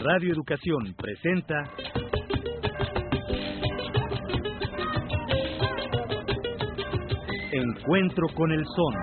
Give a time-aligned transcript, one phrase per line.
[0.00, 1.64] Radio Educación presenta
[7.50, 8.94] Encuentro con el Son.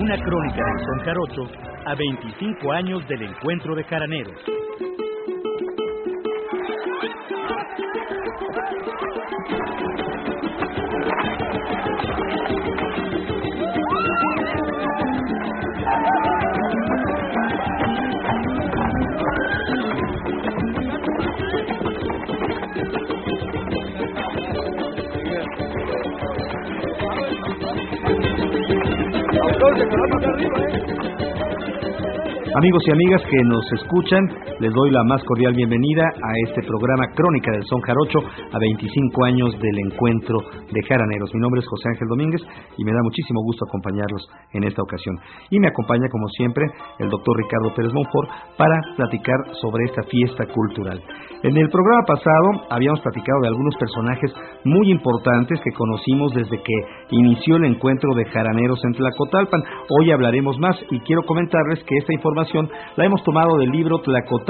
[0.00, 1.42] Una crónica del Son Jarocho
[1.84, 4.63] a 25 años del encuentro de jaraneros.
[32.56, 34.28] Amigos y amigas que nos escuchan,
[34.60, 39.24] les doy la más cordial bienvenida a este programa Crónica del Son Jarocho a 25
[39.24, 40.38] años del encuentro
[40.70, 41.30] de jaraneros.
[41.34, 42.40] Mi nombre es José Ángel Domínguez
[42.76, 45.16] y me da muchísimo gusto acompañarlos en esta ocasión.
[45.50, 46.66] Y me acompaña, como siempre,
[46.98, 51.02] el doctor Ricardo Pérez Monfort para platicar sobre esta fiesta cultural.
[51.44, 54.32] En el programa pasado habíamos platicado de algunos personajes
[54.64, 56.74] muy importantes que conocimos desde que
[57.10, 59.62] inició el encuentro de jaraneros en Tlacotalpan.
[59.90, 64.43] Hoy hablaremos más y quiero comentarles que esta información la hemos tomado del libro Tlacotalpan,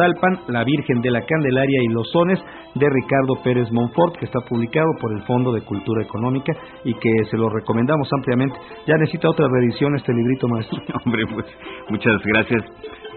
[0.48, 2.38] la Virgen de la Candelaria y los Sones
[2.74, 6.52] de Ricardo Pérez Monfort, que está publicado por el Fondo de Cultura Económica
[6.84, 8.58] y que se lo recomendamos ampliamente.
[8.86, 10.78] Ya necesita otra reedición este librito, maestro.
[11.04, 11.46] Hombre, pues
[11.88, 12.62] muchas gracias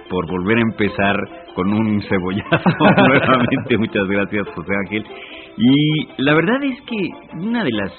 [0.10, 1.16] por volver a empezar
[1.56, 2.70] con un cebollazo
[3.08, 3.78] nuevamente.
[3.78, 5.06] Muchas gracias, José Ángel.
[5.58, 7.92] Y la verdad es que una de las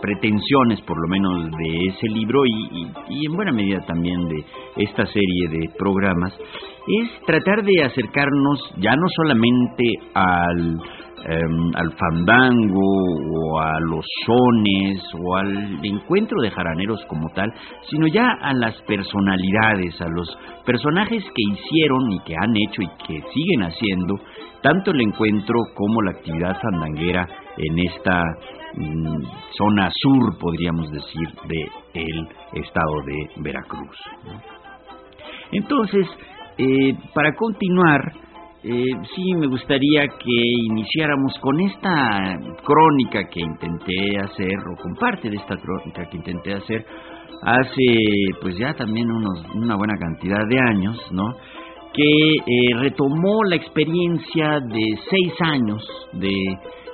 [0.00, 4.44] pretensiones, por lo menos, de ese libro y, y, en buena medida también de
[4.76, 10.80] esta serie de programas, es tratar de acercarnos ya no solamente al,
[11.24, 17.52] em, al fandango o a los sones o al encuentro de jaraneros como tal,
[17.90, 22.88] sino ya a las personalidades, a los personajes que hicieron y que han hecho y
[23.06, 24.14] que siguen haciendo
[24.62, 28.22] tanto el encuentro como la actividad fandanguera en esta
[28.74, 29.22] mm,
[29.56, 33.96] zona sur, podríamos decir, de el estado de Veracruz.
[35.52, 36.06] Entonces,
[36.58, 38.12] eh, para continuar,
[38.62, 38.84] eh,
[39.14, 45.36] sí me gustaría que iniciáramos con esta crónica que intenté hacer, o con parte de
[45.36, 46.84] esta crónica que intenté hacer
[47.42, 47.84] hace
[48.40, 51.34] pues ya también unos, una buena cantidad de años, ¿no?
[51.92, 56.32] que eh, retomó la experiencia de seis años de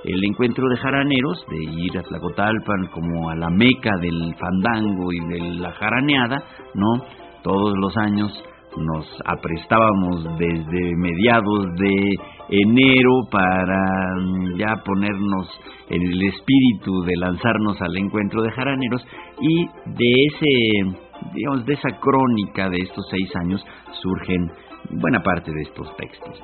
[0.04, 5.20] el encuentro de jaraneros, de ir a Tlacotalpan como a la meca del fandango y
[5.20, 6.36] de la jaraneada,
[6.74, 7.04] ¿no?
[7.42, 8.32] Todos los años
[8.76, 12.14] nos aprestábamos desde mediados de
[12.48, 15.48] enero para mm, ya ponernos
[15.90, 19.06] en el espíritu de lanzarnos al encuentro de jaraneros
[19.40, 20.98] y de ese
[21.34, 23.64] digamos de esa crónica de estos seis años
[24.00, 24.50] surgen
[24.90, 26.40] buena parte de estos textos.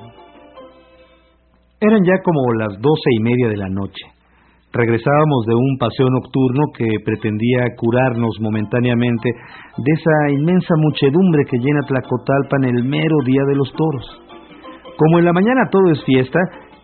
[1.81, 4.03] Eran ya como las doce y media de la noche.
[4.73, 9.29] Regresábamos de un paseo nocturno que pretendía curarnos momentáneamente
[9.77, 14.21] de esa inmensa muchedumbre que llena Tlacotalpan el mero día de los toros.
[14.97, 16.39] Como en la mañana todo es fiesta,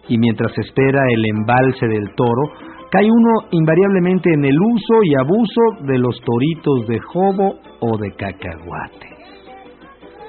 [0.07, 2.44] y mientras espera el embalse del toro,
[2.89, 8.11] cae uno invariablemente en el uso y abuso de los toritos de jobo o de
[8.11, 9.15] cacahuate.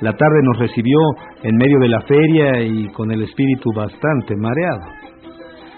[0.00, 0.98] La tarde nos recibió
[1.42, 4.82] en medio de la feria y con el espíritu bastante mareado.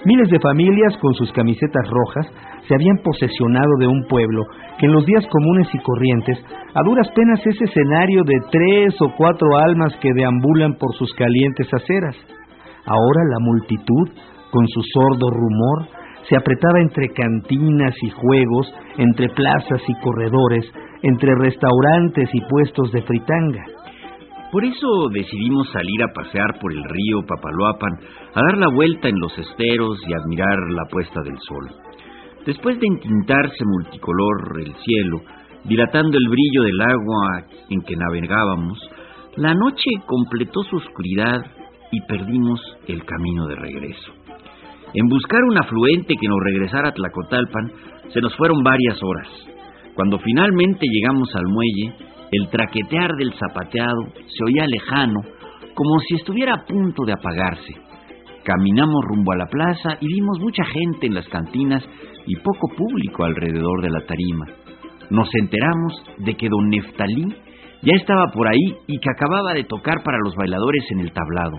[0.05, 2.27] Miles de familias con sus camisetas rojas
[2.67, 4.45] se habían posesionado de un pueblo
[4.79, 6.39] que en los días comunes y corrientes
[6.75, 11.73] a duras penas es escenario de tres o cuatro almas que deambulan por sus calientes
[11.73, 12.17] aceras.
[12.87, 14.09] Ahora la multitud,
[14.51, 15.89] con su sordo rumor,
[16.29, 20.65] se apretaba entre cantinas y juegos, entre plazas y corredores,
[21.03, 23.65] entre restaurantes y puestos de fritanga.
[24.51, 27.93] Por eso decidimos salir a pasear por el río Papaloapan,
[28.35, 31.69] a dar la vuelta en los esteros y admirar la puesta del sol.
[32.47, 35.21] Después de entintarse multicolor el cielo,
[35.65, 38.79] dilatando el brillo del agua en que navegábamos,
[39.37, 41.45] la noche completó su oscuridad
[41.93, 44.13] y perdimos el camino de regreso.
[44.95, 47.71] En buscar un afluente que nos regresara a Tlacotalpan,
[48.15, 49.29] se nos fueron varias horas.
[49.95, 51.95] Cuando finalmente llegamos al muelle,
[52.31, 55.21] el traquetear del zapateado se oía lejano,
[55.75, 57.75] como si estuviera a punto de apagarse.
[58.45, 61.85] Caminamos rumbo a la plaza y vimos mucha gente en las cantinas
[62.27, 64.47] y poco público alrededor de la tarima.
[65.11, 67.25] Nos enteramos de que don Neftalí
[67.83, 71.59] ya estaba por ahí y que acababa de tocar para los bailadores en el tablado.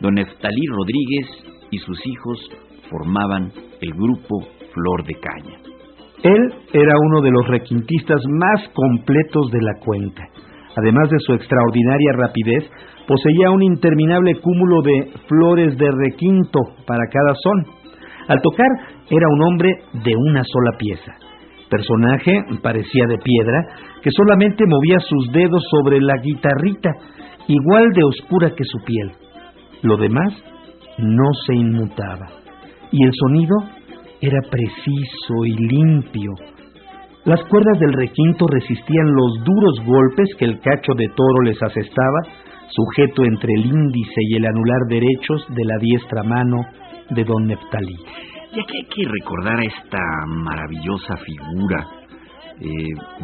[0.00, 2.50] Don Neftalí Rodríguez y sus hijos
[2.90, 4.40] formaban el grupo
[4.72, 5.69] Flor de Caña.
[6.22, 10.24] Él era uno de los requintistas más completos de la cuenca.
[10.76, 12.70] Además de su extraordinaria rapidez,
[13.06, 17.66] poseía un interminable cúmulo de flores de requinto para cada son.
[18.28, 18.68] Al tocar
[19.08, 19.70] era un hombre
[20.04, 21.12] de una sola pieza.
[21.70, 23.64] Personaje parecía de piedra,
[24.02, 26.90] que solamente movía sus dedos sobre la guitarrita,
[27.48, 29.12] igual de oscura que su piel.
[29.82, 30.34] Lo demás
[30.98, 32.26] no se inmutaba.
[32.92, 33.54] Y el sonido
[34.20, 36.32] era preciso y limpio.
[37.24, 42.22] Las cuerdas del requinto resistían los duros golpes que el cacho de toro les asestaba,
[42.68, 46.64] sujeto entre el índice y el anular derechos de la diestra mano
[47.10, 47.96] de don Neftalí.
[48.52, 51.86] Y aquí hay que recordar esta maravillosa figura
[52.60, 52.66] eh,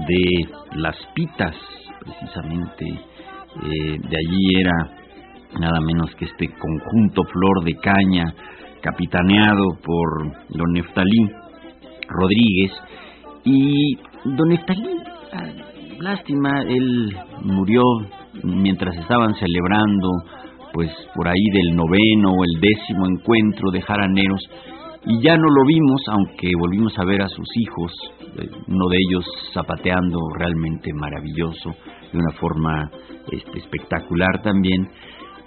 [0.06, 1.54] de las pitas,
[2.00, 2.84] precisamente.
[2.86, 8.34] Eh, de allí era nada menos que este conjunto flor de caña
[8.86, 11.28] capitaneado por don Neftalí
[12.08, 12.72] Rodríguez.
[13.44, 14.90] Y don Neftalí,
[15.32, 15.50] ah,
[15.98, 17.82] lástima, él murió
[18.44, 20.08] mientras estaban celebrando,
[20.72, 24.40] pues por ahí del noveno o el décimo encuentro de jaraneros,
[25.08, 27.92] y ya no lo vimos, aunque volvimos a ver a sus hijos,
[28.38, 31.70] eh, uno de ellos zapateando realmente maravilloso,
[32.12, 32.90] de una forma
[33.30, 34.88] este, espectacular también.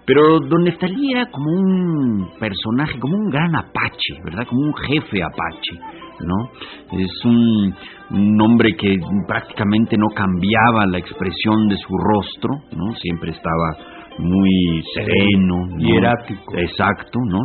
[0.06, 4.48] Pero Don Neftalí era como un personaje, como un gran apache, ¿verdad?
[4.48, 5.80] Como un jefe apache,
[6.26, 7.00] ¿no?
[7.00, 7.76] Es un,
[8.12, 8.98] un, hombre que
[9.28, 12.96] prácticamente no cambiaba la expresión de su rostro, ¿no?
[12.96, 13.78] Siempre estaba
[14.18, 16.58] muy sereno, y erático.
[16.58, 17.40] Exacto, ¿no?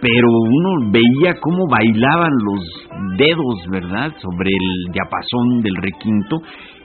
[0.00, 4.12] Pero uno veía cómo bailaban los dedos, ¿verdad?
[4.20, 6.36] Sobre el diapasón del requinto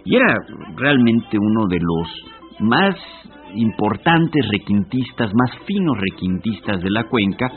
[0.05, 0.35] y era
[0.75, 2.07] realmente uno de los
[2.59, 2.95] más
[3.55, 7.51] importantes requintistas, más finos requintistas de la cuenca.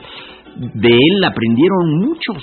[0.57, 2.43] De él aprendieron muchos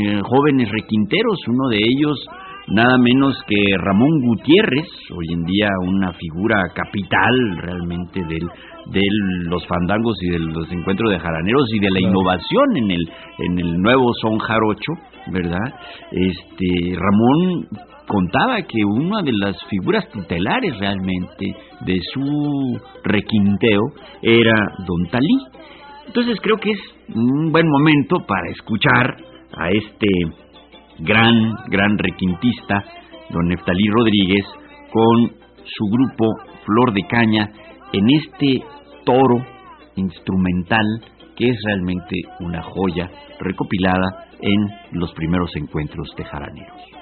[0.00, 2.26] eh, jóvenes requinteros, uno de ellos
[2.68, 8.48] nada menos que Ramón Gutiérrez, hoy en día una figura capital realmente del,
[8.86, 9.00] de
[9.48, 13.58] los fandangos y de los encuentros de jaraneros y de la innovación en el en
[13.58, 14.92] el nuevo son jarocho,
[15.32, 15.74] ¿verdad?
[16.10, 17.68] Este Ramón
[18.06, 21.46] contaba que una de las figuras tutelares realmente
[21.86, 23.82] de su requinteo
[24.22, 24.54] era
[24.86, 25.36] Don Talí.
[26.06, 26.80] Entonces creo que es
[27.14, 29.16] un buen momento para escuchar
[29.56, 30.08] a este
[30.98, 32.84] gran, gran requintista,
[33.30, 34.44] don Neftalí Rodríguez,
[34.92, 35.30] con
[35.64, 36.24] su grupo
[36.64, 37.52] Flor de Caña
[37.92, 38.64] en este
[39.04, 39.44] toro
[39.96, 40.86] instrumental
[41.36, 46.99] que es realmente una joya recopilada en los primeros encuentros de jaraneros.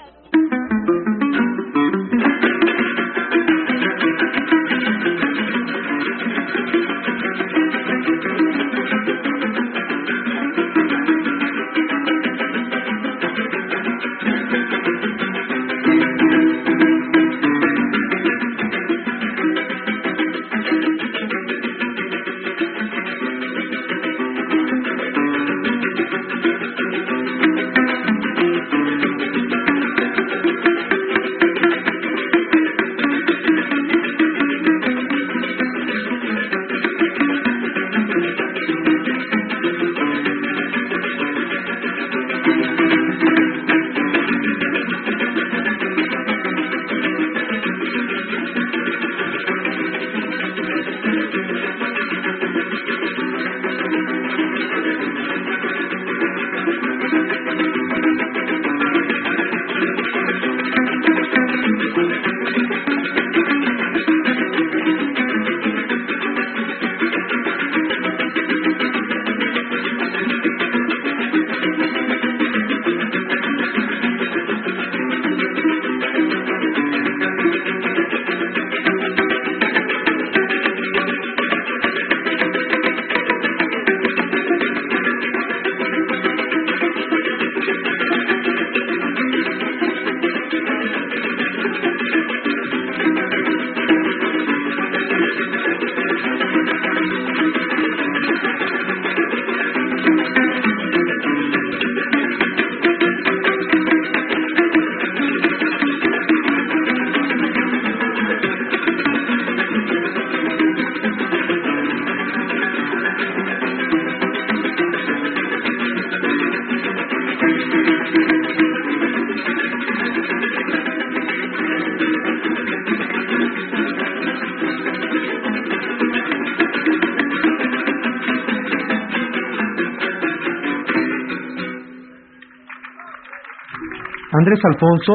[134.49, 135.13] Andrés Alfonso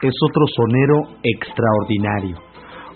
[0.00, 2.36] es otro sonero extraordinario.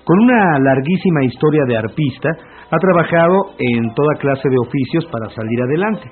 [0.04, 2.30] Con una larguísima historia de arpista,
[2.70, 6.08] ha trabajado en toda clase de oficios para salir adelante.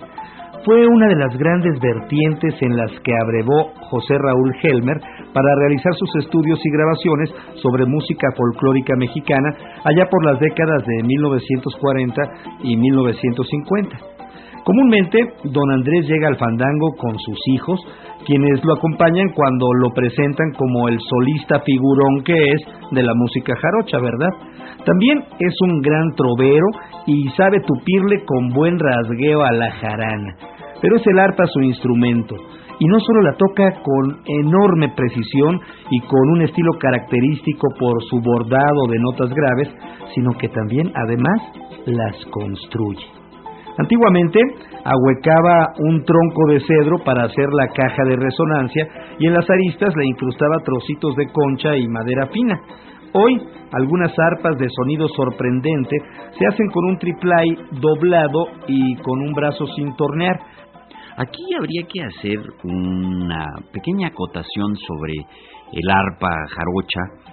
[0.64, 4.98] Fue una de las grandes vertientes en las que abrevó José Raúl Helmer
[5.32, 7.30] para realizar sus estudios y grabaciones
[7.62, 9.54] sobre música folclórica mexicana
[9.84, 12.22] allá por las décadas de 1940
[12.64, 14.17] y 1950.
[14.68, 17.80] Comúnmente, don Andrés llega al fandango con sus hijos,
[18.26, 22.60] quienes lo acompañan cuando lo presentan como el solista figurón que es
[22.90, 24.28] de la música jarocha, ¿verdad?
[24.84, 26.66] También es un gran trovero
[27.06, 30.36] y sabe tupirle con buen rasgueo a la jarana.
[30.82, 32.36] Pero es el arpa su instrumento,
[32.78, 35.60] y no solo la toca con enorme precisión
[35.90, 39.74] y con un estilo característico por su bordado de notas graves,
[40.14, 41.40] sino que también además
[41.86, 43.18] las construye.
[43.78, 44.40] Antiguamente
[44.84, 48.88] ahuecaba un tronco de cedro para hacer la caja de resonancia
[49.20, 52.60] y en las aristas le incrustaba trocitos de concha y madera fina.
[53.12, 53.40] Hoy,
[53.72, 55.96] algunas arpas de sonido sorprendente
[56.38, 60.38] se hacen con un triplay doblado y con un brazo sin tornear.
[61.16, 65.14] Aquí habría que hacer una pequeña acotación sobre
[65.72, 67.28] el arpa jarocha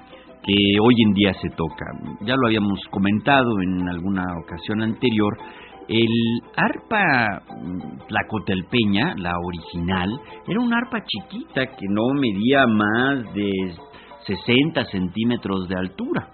[0.45, 1.85] que hoy en día se toca.
[2.21, 5.33] Ya lo habíamos comentado en alguna ocasión anterior,
[5.87, 7.41] el arpa
[8.07, 10.09] tlacotelpeña, la original,
[10.47, 13.51] era un arpa chiquita que no medía más de
[14.25, 16.29] 60 centímetros de altura.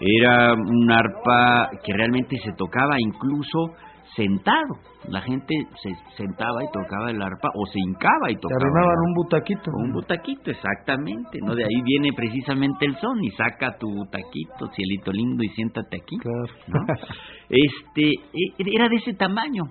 [0.00, 3.74] Era un arpa que realmente se tocaba incluso
[4.16, 4.78] sentado.
[5.08, 8.60] La gente se sentaba y tocaba el arpa o se hincaba y tocaba.
[8.60, 9.70] Se un butaquito.
[9.74, 11.54] Un butaquito, exactamente, ¿no?
[11.54, 16.16] De ahí viene precisamente el son y saca tu butaquito, cielito lindo y siéntate aquí.
[16.18, 16.86] Claro.
[17.46, 19.64] Este, e, era de ese tamaño.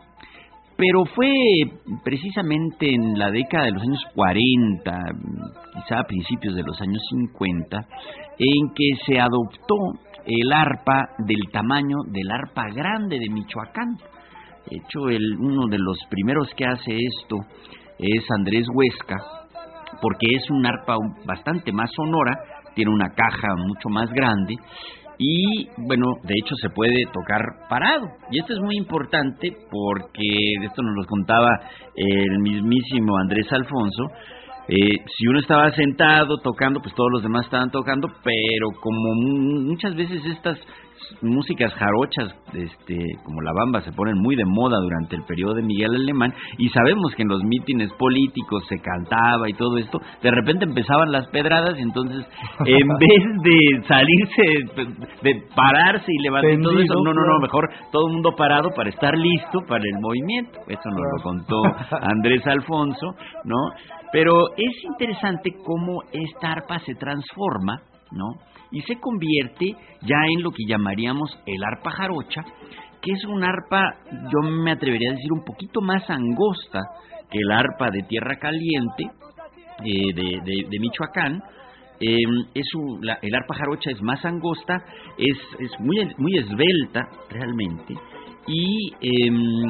[0.77, 1.29] Pero fue
[2.03, 5.00] precisamente en la década de los años 40,
[5.73, 7.77] quizá a principios de los años 50,
[8.38, 9.75] en que se adoptó
[10.25, 13.97] el arpa del tamaño del arpa grande de Michoacán.
[14.70, 17.38] De hecho, el, uno de los primeros que hace esto
[18.00, 19.17] es Andrés Huesca,
[20.01, 22.38] porque es un arpa bastante más sonora,
[22.75, 24.55] tiene una caja mucho más grande
[25.17, 27.39] y bueno, de hecho se puede tocar
[27.70, 28.08] parado.
[28.32, 31.50] Y esto es muy importante porque esto nos lo contaba
[31.96, 34.03] el mismísimo Andrés Alfonso.
[34.67, 39.13] Eh, si uno estaba sentado tocando, pues todos los demás estaban tocando, pero como
[39.62, 40.58] muchas veces estas
[41.22, 45.63] músicas jarochas, este, como la bamba, se ponen muy de moda durante el periodo de
[45.63, 50.31] Miguel Alemán y sabemos que en los mítines políticos se cantaba y todo esto, de
[50.31, 52.25] repente empezaban las pedradas y entonces
[52.65, 54.88] en vez de salirse,
[55.22, 58.89] de pararse y levantar todo eso, no, no, no, mejor todo el mundo parado para
[58.89, 60.60] estar listo para el movimiento.
[60.67, 61.62] Eso nos lo contó
[62.01, 63.57] Andrés Alfonso, ¿no?
[64.12, 67.81] Pero es interesante cómo esta arpa se transforma,
[68.12, 68.52] ¿no?
[68.73, 72.43] Y se convierte ya en lo que llamaríamos el arpa jarocha,
[73.01, 76.79] que es un arpa, yo me atrevería a decir, un poquito más angosta
[77.29, 79.05] que el arpa de tierra caliente
[79.85, 81.41] eh, de, Michoacán.
[81.99, 82.65] Em, es
[83.21, 84.83] el arpa jarocha es más angosta,
[85.17, 87.93] es, es muy, muy esbelta realmente
[88.47, 89.63] y em,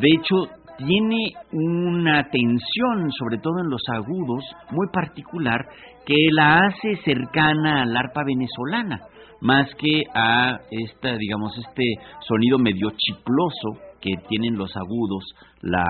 [0.00, 5.66] de hecho tiene una tensión, sobre todo en los agudos, muy particular,
[6.06, 9.00] que la hace cercana al arpa venezolana,
[9.40, 11.84] más que a esta, digamos, este
[12.26, 15.24] sonido medio chicloso que tienen los agudos,
[15.62, 15.84] la,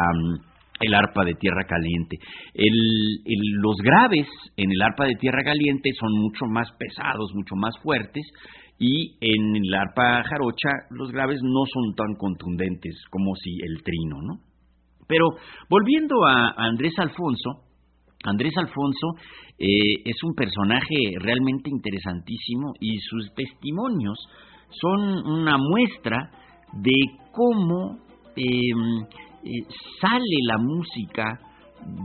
[0.80, 2.16] el arpa de tierra caliente.
[2.54, 4.26] los graves
[4.56, 8.26] en el arpa de tierra caliente son mucho más pesados, mucho más fuertes,
[8.78, 14.20] y en el arpa jarocha los graves no son tan contundentes como si el trino,
[14.22, 14.45] ¿no?
[15.06, 15.26] Pero
[15.68, 17.62] volviendo a Andrés Alfonso,
[18.24, 19.14] Andrés Alfonso
[19.58, 24.18] eh, es un personaje realmente interesantísimo y sus testimonios
[24.70, 26.30] son una muestra
[26.72, 26.92] de
[27.32, 27.98] cómo
[28.36, 29.02] em,
[29.44, 29.62] eh,
[30.00, 31.38] sale la música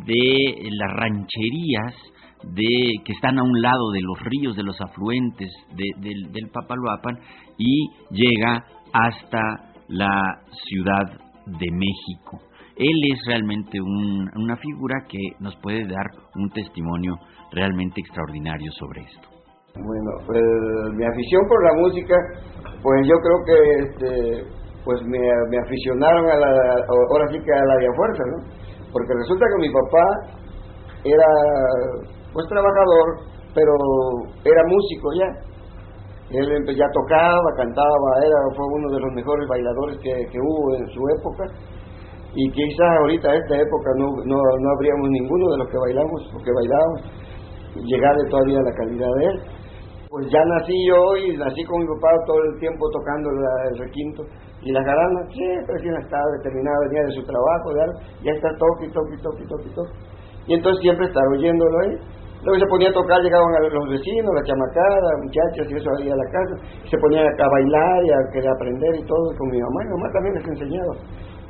[0.06, 1.96] de las rancherías
[2.44, 7.20] de que están a un lado de los ríos, de los afluentes del, del Papaloapan
[7.58, 11.06] y llega hasta la Ciudad
[11.46, 12.51] de México
[12.82, 17.14] él es realmente una figura que nos puede dar un testimonio
[17.54, 19.28] realmente extraordinario sobre esto.
[19.78, 20.42] Bueno, pues
[20.98, 22.16] mi afición por la música,
[22.82, 24.10] pues yo creo que este,
[24.84, 25.22] pues me,
[25.62, 26.50] aficionaron a la,
[27.10, 28.38] ahora sí que a la de fuerza, ¿no?
[28.92, 30.06] Porque resulta que mi papá
[31.06, 31.30] era
[32.34, 33.08] pues trabajador,
[33.54, 33.72] pero
[34.44, 35.30] era músico ya.
[36.32, 41.02] Él ya tocaba, cantaba, era, fue uno de los mejores bailadores que hubo en su
[41.20, 41.44] época
[42.34, 46.22] y quizás ahorita a esta época no, no, no habríamos ninguno de los que bailamos
[46.34, 47.02] o que bailábamos
[47.76, 49.38] llegarle todavía a la calidad de él.
[50.10, 54.24] Pues ya nací yo y nací con mi papá todo el tiempo tocando el requinto
[54.62, 57.72] y las garanas siempre recién estaba determinada, venía de su trabajo,
[58.22, 59.96] ya está toque, toque, toque, toque, toque.
[60.48, 61.96] Y entonces siempre estaba oyéndolo ahí.
[62.44, 66.16] Luego se ponía a tocar, llegaban los vecinos, la chamacada, muchachas y eso ahí a
[66.16, 66.56] la casa,
[66.90, 69.94] se ponían a bailar y a querer aprender y todo, con mi mamá, y mi
[69.94, 70.94] mamá también les enseñaba.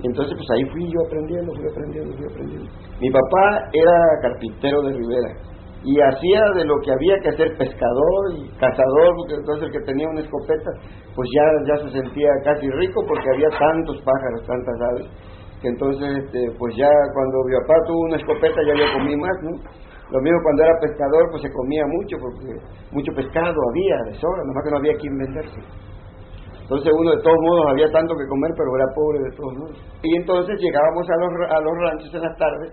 [0.03, 2.69] Entonces pues ahí fui yo aprendiendo, fui aprendiendo, fui aprendiendo.
[2.99, 5.31] Mi papá era carpintero de Rivera
[5.83, 9.85] y hacía de lo que había que hacer pescador y cazador, porque entonces el que
[9.85, 10.69] tenía una escopeta
[11.15, 15.07] pues ya, ya se sentía casi rico porque había tantos pájaros, tantas aves,
[15.61, 19.37] que entonces este, pues ya cuando mi papá tuvo una escopeta ya yo comí más,
[19.41, 19.53] ¿no?
[20.11, 22.49] Lo mismo cuando era pescador pues se comía mucho porque
[22.91, 25.61] mucho pescado había de sobra, nomás que no había quien venderse.
[26.71, 29.75] Entonces uno de todos modos había tanto que comer, pero era pobre de todos modos.
[30.07, 32.71] Y entonces llegábamos a los, a los ranchos en las tardes,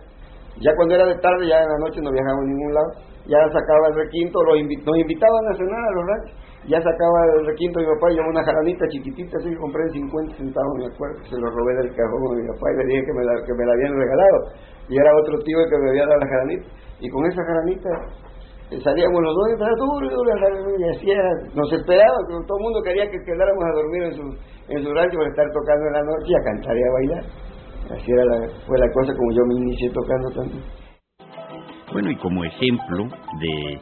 [0.62, 2.90] ya cuando era de tarde, ya en la noche no viajábamos a ningún lado,
[3.26, 6.34] ya sacaba el requinto, los nos invitaban a cenar a los ranchos,
[6.70, 10.46] ya sacaba el requinto mi papá, llevaba una jaranita chiquitita, así que compré en 50
[10.46, 13.14] centavos, me acuerdo, se lo robé del cajón a mi papá y le dije que
[13.18, 14.38] me la, que me la habían regalado.
[14.86, 16.66] Y era otro tío que me había dado la jaranita.
[17.02, 17.90] Y con esa jaranita
[18.76, 20.04] salíamos los dos y duro
[20.78, 21.06] y así
[21.54, 24.24] nos esperaba, todo el mundo quería que quedáramos a dormir en su,
[24.68, 27.24] en su rancho para estar tocando en la noche y a cantar y a bailar.
[27.90, 30.62] Así era la, fue la cosa como yo me inicié tocando también.
[31.92, 33.04] Bueno, y como ejemplo
[33.40, 33.80] de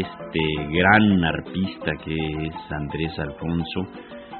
[0.00, 0.40] este
[0.72, 3.80] gran arpista que es Andrés Alfonso,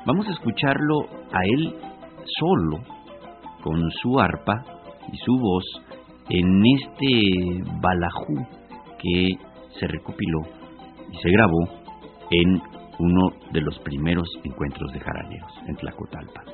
[0.07, 1.75] vamos a escucharlo a él
[2.25, 2.79] solo,
[3.63, 4.65] con su arpa
[5.13, 5.65] y su voz,
[6.31, 8.35] en este balajú
[8.99, 10.41] que se recopiló
[11.11, 11.69] y se grabó
[12.31, 12.63] en
[12.99, 16.45] uno de los primeros encuentros de jaraneros en Tlacotalpa.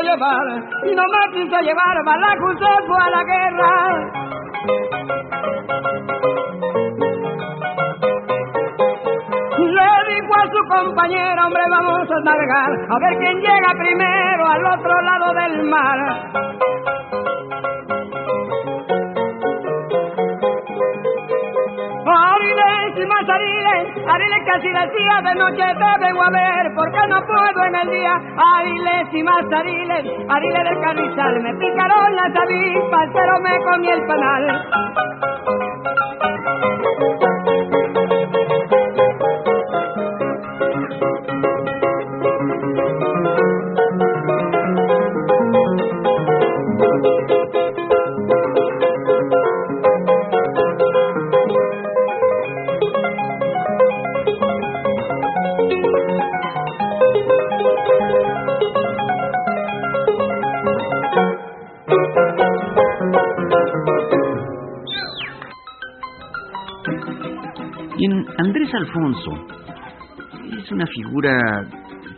[0.00, 3.72] Y no me quiso llevar, Balaco se fue a la guerra.
[9.58, 14.66] Le dijo a su compañero, hombre, vamos a navegar, a ver quién llega primero al
[14.66, 16.48] otro lado del mar.
[24.08, 27.90] Ariles, que así decía, de noche te vengo a ver, porque no puedo en el
[27.90, 28.14] día.
[28.56, 34.06] Ariles y más ariles, ariles del carrizal, me picaron las avispas, pero me comí el
[34.06, 34.68] panal.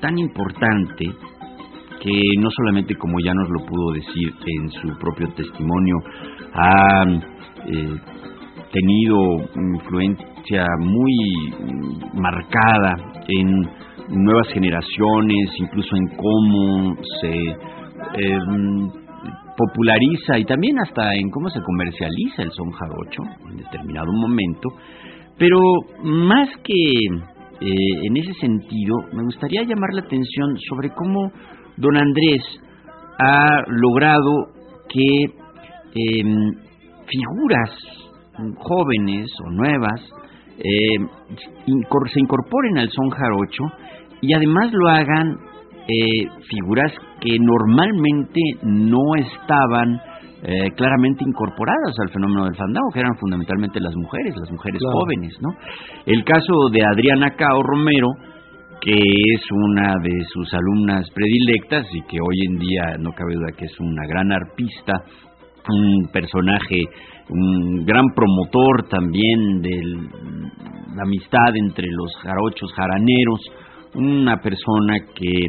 [0.01, 1.07] Tan importante
[2.01, 5.97] que no solamente, como ya nos lo pudo decir en su propio testimonio,
[6.55, 7.05] ha
[7.67, 7.97] eh,
[8.73, 9.17] tenido
[9.55, 11.13] influencia muy
[12.15, 12.97] marcada
[13.29, 13.69] en
[14.09, 17.35] nuevas generaciones, incluso en cómo se
[18.25, 18.89] em,
[19.57, 24.71] populariza y también hasta en cómo se comercializa el son jarocho en determinado momento,
[25.39, 25.59] pero
[26.03, 27.05] más que
[27.61, 31.31] eh, en ese sentido, me gustaría llamar la atención sobre cómo
[31.77, 32.43] don Andrés
[33.19, 34.49] ha logrado
[34.89, 35.25] que
[35.95, 36.53] em,
[37.07, 37.71] figuras
[38.57, 40.01] jóvenes o nuevas
[40.59, 41.09] em,
[42.13, 43.65] se incorporen al son jarocho
[44.23, 45.37] y además lo hagan
[45.89, 50.01] eh, figuras que normalmente no estaban
[50.43, 55.37] eh, claramente incorporadas al fenómeno del fandango, que eran fundamentalmente las mujeres, las mujeres jóvenes,
[55.41, 55.51] ¿no?
[56.07, 58.09] El caso de Adriana Cao Romero,
[58.81, 63.53] que es una de sus alumnas predilectas y que hoy en día no cabe duda
[63.57, 65.05] que es una gran arpista,
[65.69, 66.79] un personaje,
[67.29, 69.83] un gran promotor también de
[70.97, 73.41] la amistad entre los jarochos jaraneros,
[73.95, 75.45] una persona que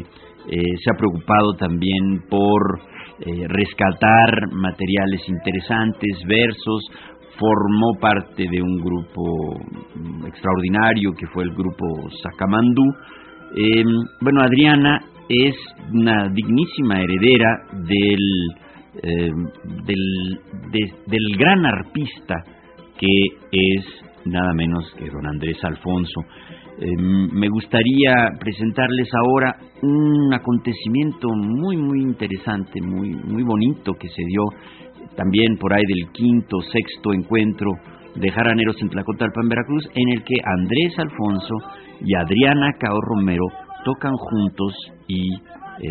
[0.50, 2.91] eh, se ha preocupado también por
[3.24, 6.82] eh, rescatar materiales interesantes, versos,
[7.38, 9.58] formó parte de un grupo
[9.94, 11.86] mm, extraordinario que fue el grupo
[12.22, 12.84] Sacamandú.
[13.56, 13.86] Em,
[14.20, 15.54] bueno, Adriana es
[15.92, 17.58] una dignísima heredera
[17.88, 18.18] del,
[19.02, 19.46] em,
[19.84, 22.42] del, del gran arpista
[22.98, 23.84] que es
[24.24, 26.20] nada menos que don Andrés Alfonso.
[26.78, 34.22] Em, me gustaría presentarles ahora un acontecimiento muy muy interesante, muy muy bonito que se
[34.26, 34.42] dio
[35.14, 37.70] también por ahí del quinto, sexto encuentro
[38.14, 41.54] de Jaraneros en Tlacotalpan, Veracruz, en el que Andrés Alfonso
[42.00, 43.44] y Adriana Cao Romero
[43.84, 44.74] tocan juntos
[45.08, 45.90] y eh,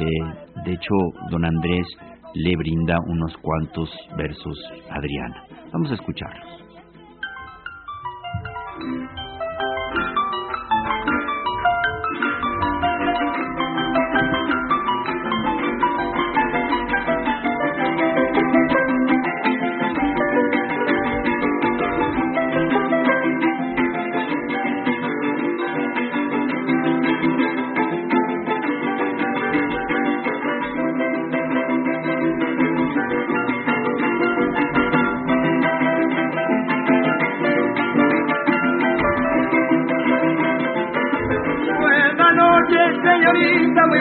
[0.65, 0.95] de hecho
[1.29, 1.85] don Andrés
[2.33, 4.57] le brinda unos cuantos versos
[4.89, 5.43] a Adriana.
[5.71, 6.61] Vamos a escucharlos.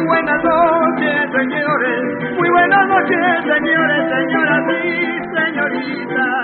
[0.00, 2.34] Muy buenas noches, señores.
[2.38, 4.94] Muy buenas noches, señores, señoras y
[5.36, 6.40] señoritas.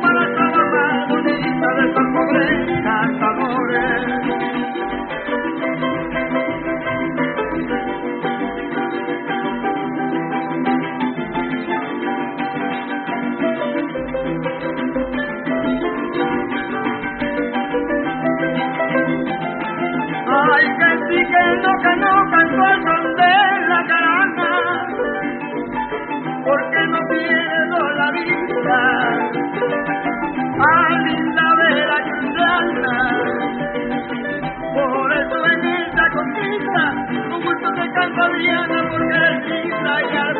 [0.00, 4.37] para trabajar bonita de estos pobres cantadores.
[38.18, 40.34] Fabiana porque eres linda y al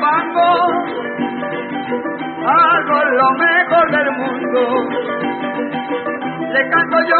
[0.00, 0.50] fango,
[2.46, 4.60] hago lo mejor del mundo.
[6.52, 7.19] Le canto yo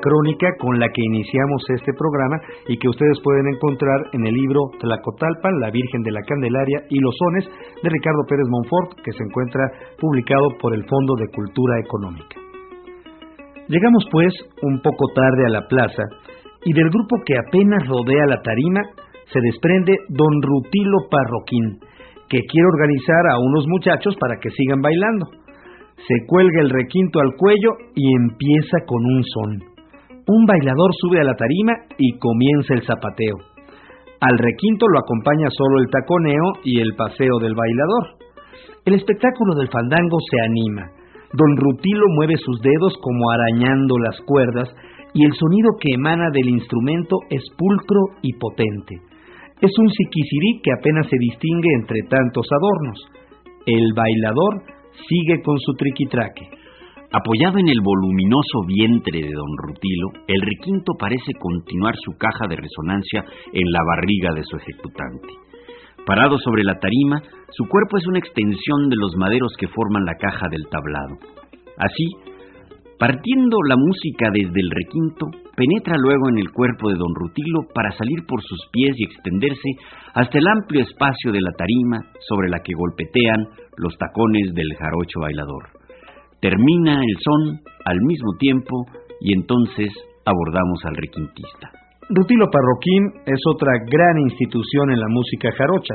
[0.00, 2.36] crónica con la que iniciamos este programa
[2.68, 6.98] y que ustedes pueden encontrar en el libro Tlacotalpan, la Virgen de la Candelaria y
[7.00, 7.44] los Sones
[7.82, 9.62] de Ricardo Pérez Monfort, que se encuentra
[9.98, 12.36] publicado por el Fondo de Cultura Económica.
[13.68, 16.02] Llegamos pues un poco tarde a la plaza
[16.64, 18.80] y del grupo que apenas rodea la tarima
[19.32, 21.80] se desprende don Rutilo Parroquín,
[22.28, 25.44] que quiere organizar a unos muchachos para que sigan bailando
[25.96, 29.73] se cuelga el requinto al cuello y empieza con un son.
[30.26, 33.36] Un bailador sube a la tarima y comienza el zapateo.
[34.20, 38.16] Al requinto lo acompaña solo el taconeo y el paseo del bailador.
[38.86, 40.90] El espectáculo del fandango se anima.
[41.30, 44.68] Don Rutilo mueve sus dedos como arañando las cuerdas
[45.12, 48.96] y el sonido que emana del instrumento es pulcro y potente.
[49.60, 52.98] Es un siquicirí que apenas se distingue entre tantos adornos.
[53.66, 54.62] El bailador
[55.06, 56.63] sigue con su triquitraque.
[57.14, 62.56] Apoyado en el voluminoso vientre de don Rutilo, el requinto parece continuar su caja de
[62.56, 63.22] resonancia
[63.52, 65.30] en la barriga de su ejecutante.
[66.04, 67.22] Parado sobre la tarima,
[67.54, 71.14] su cuerpo es una extensión de los maderos que forman la caja del tablado.
[71.78, 72.10] Así,
[72.98, 77.92] partiendo la música desde el requinto, penetra luego en el cuerpo de don Rutilo para
[77.92, 79.70] salir por sus pies y extenderse
[80.14, 83.38] hasta el amplio espacio de la tarima sobre la que golpetean
[83.78, 85.73] los tacones del jarocho bailador.
[86.44, 88.84] Termina el son al mismo tiempo
[89.18, 89.88] y entonces
[90.26, 91.72] abordamos al requintista.
[92.10, 95.94] Rutilo Parroquín es otra gran institución en la música jarocha.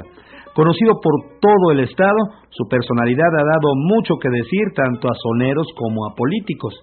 [0.56, 2.18] Conocido por todo el estado,
[2.50, 6.74] su personalidad ha dado mucho que decir tanto a soneros como a políticos.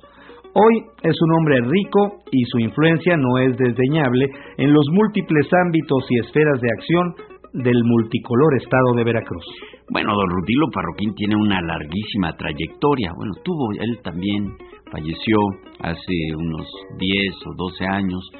[0.54, 6.06] Hoy es un hombre rico y su influencia no es desdeñable en los múltiples ámbitos
[6.08, 9.44] y esferas de acción del multicolor estado de Veracruz.
[9.90, 13.12] Bueno, don Rutilo Parroquín tiene una larguísima trayectoria.
[13.16, 14.56] Bueno, tuvo, él también
[14.90, 15.36] falleció
[15.80, 16.66] hace unos
[16.98, 18.30] 10 o 12 años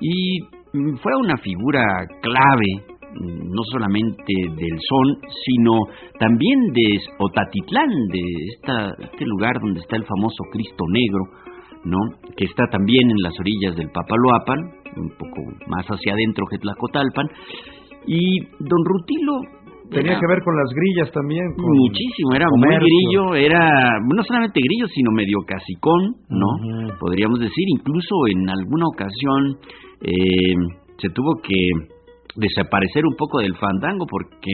[0.00, 0.40] y
[1.02, 1.82] fue una figura
[2.20, 5.72] clave no solamente del son, sino
[6.18, 8.20] también de Otatitlán, de
[8.54, 11.24] esta, este lugar donde está el famoso Cristo Negro,
[11.84, 11.98] ¿no?
[12.36, 14.58] que está también en las orillas del Papaloapan,
[14.96, 17.28] un poco más hacia adentro que Tlacotalpan,
[18.08, 19.58] y don Rutilo
[19.90, 21.44] Tenía que ver con las grillas también.
[21.56, 26.92] muchísimo, era muy grillo, era no solamente grillo, sino medio casicón, ¿no?
[27.00, 29.56] Podríamos decir, incluso en alguna ocasión
[30.02, 30.54] eh,
[30.98, 31.56] se tuvo que
[32.36, 34.52] desaparecer un poco del fandango porque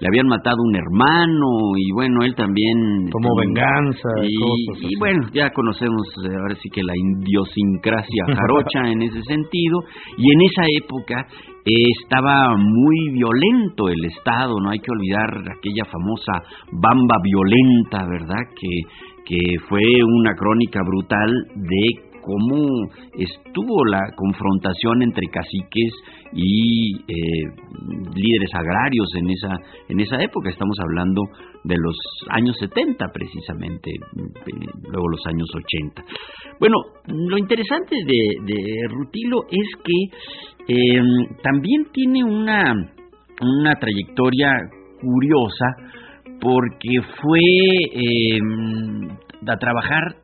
[0.00, 3.08] le habían matado un hermano y bueno, él también...
[3.10, 4.08] Como venganza.
[4.22, 9.78] Y, bueno, ya conocemos eh, ahora sí que la idiosincrasia jarocha en ese sentido
[10.18, 11.26] y en esa época
[11.64, 16.32] estaba muy violento el Estado, no hay que olvidar aquella famosa
[16.72, 18.42] bamba violenta, ¿verdad?
[18.58, 18.82] Que,
[19.24, 25.92] que fue una crónica brutal de cómo estuvo la confrontación entre caciques
[26.32, 27.44] y eh,
[28.14, 29.58] líderes agrarios en esa,
[29.88, 30.50] en esa época.
[30.50, 31.22] Estamos hablando
[31.64, 31.96] de los
[32.30, 33.90] años 70 precisamente,
[34.90, 36.02] luego los años 80.
[36.58, 42.72] Bueno, lo interesante de, Rutilo es que em, también tiene una,
[43.40, 44.52] una trayectoria
[45.00, 45.66] curiosa
[46.40, 47.40] porque fue
[47.92, 49.08] em,
[49.46, 50.16] a trabajar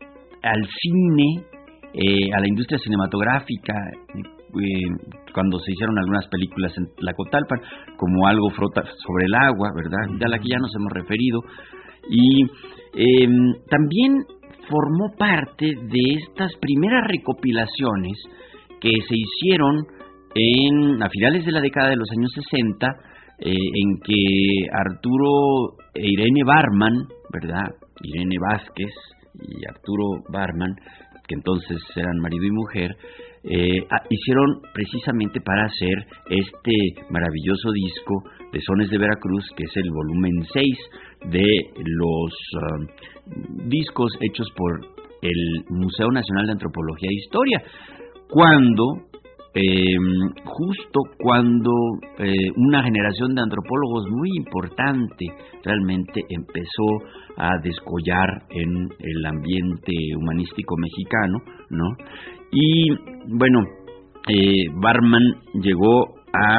[0.42, 1.57] al cine
[1.94, 3.74] eh, a la industria cinematográfica,
[4.14, 7.60] eh, cuando se hicieron algunas películas en la Cotalpan,
[7.96, 10.18] como algo frota sobre el agua, ¿verdad?
[10.18, 11.40] De la que ya nos hemos referido.
[12.10, 12.42] Y
[12.94, 14.24] em, también
[14.68, 18.18] formó parte de estas primeras recopilaciones
[18.80, 19.86] que se hicieron
[20.34, 22.86] en, a finales de la década de los años 60,
[23.40, 27.66] eh, en que Arturo e Irene Barman, ¿verdad?
[28.02, 28.92] Irene Vázquez
[29.34, 30.74] y Arturo Barman
[31.28, 32.90] que entonces eran marido y mujer,
[33.44, 39.90] eh, hicieron precisamente para hacer este maravilloso disco de Sones de Veracruz, que es el
[39.90, 40.78] volumen 6
[41.30, 41.46] de
[41.84, 42.86] los ah,
[43.66, 44.80] discos hechos por
[45.22, 47.62] el Museo Nacional de Antropología e Historia,
[48.28, 49.07] cuando
[49.60, 51.72] em, justo cuando
[52.18, 55.26] eh, una generación de antropólogos muy importante
[55.64, 56.88] realmente empezó
[57.36, 61.38] a descollar en el ambiente humanístico mexicano,
[61.70, 61.86] ¿no?
[62.52, 62.90] Y
[63.28, 63.60] bueno,
[64.28, 65.22] eh, Barman
[65.54, 66.58] llegó a,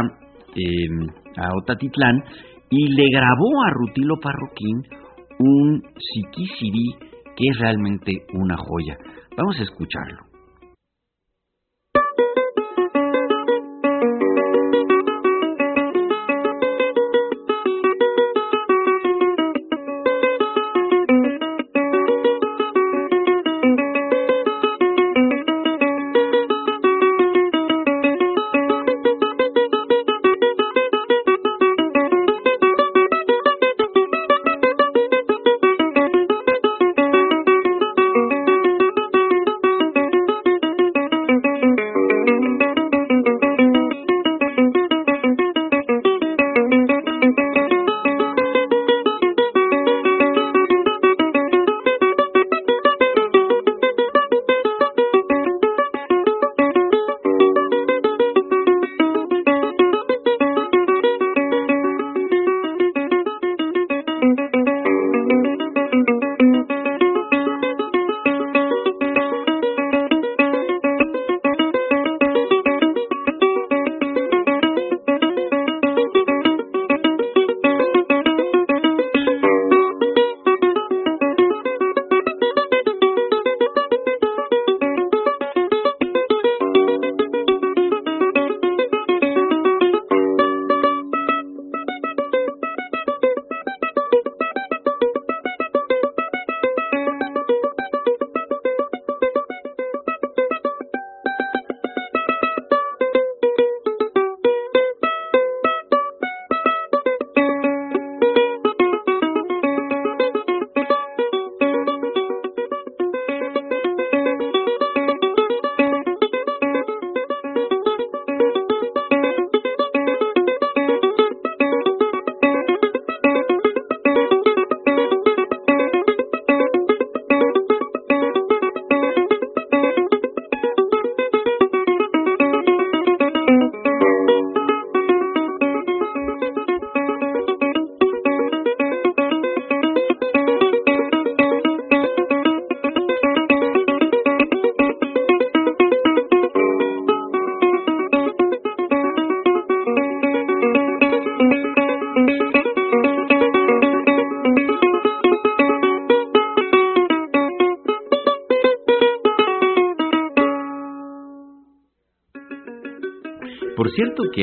[0.55, 1.07] em,
[1.37, 2.23] a Otatitlán
[2.69, 4.83] y le grabó a Rutilo Parroquín
[5.39, 6.95] un Siquisirí
[7.35, 8.97] que es realmente una joya.
[9.37, 10.28] Vamos a escucharlo.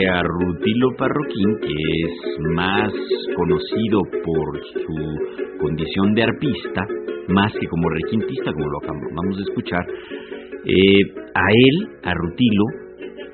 [0.05, 2.93] A Rutilo Parroquín, que es más
[3.37, 6.83] conocido por su condición de arpista,
[7.29, 8.79] más que como requintista, como lo
[9.15, 9.85] vamos a escuchar,
[10.67, 11.01] eh,
[11.35, 12.65] a él, a Rutilo,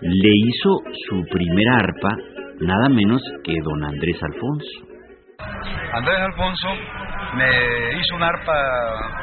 [0.03, 0.70] le hizo
[1.09, 2.16] su primera arpa
[2.61, 4.92] nada menos que don Andrés Alfonso.
[5.94, 6.68] Andrés Alfonso
[7.35, 8.55] me hizo una arpa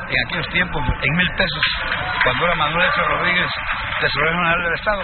[0.10, 1.62] en aquellos tiempos en mil pesos,
[2.23, 3.02] cuando era Manuel F.
[3.08, 3.49] Rodríguez,
[4.02, 5.04] tesorero general del Estado.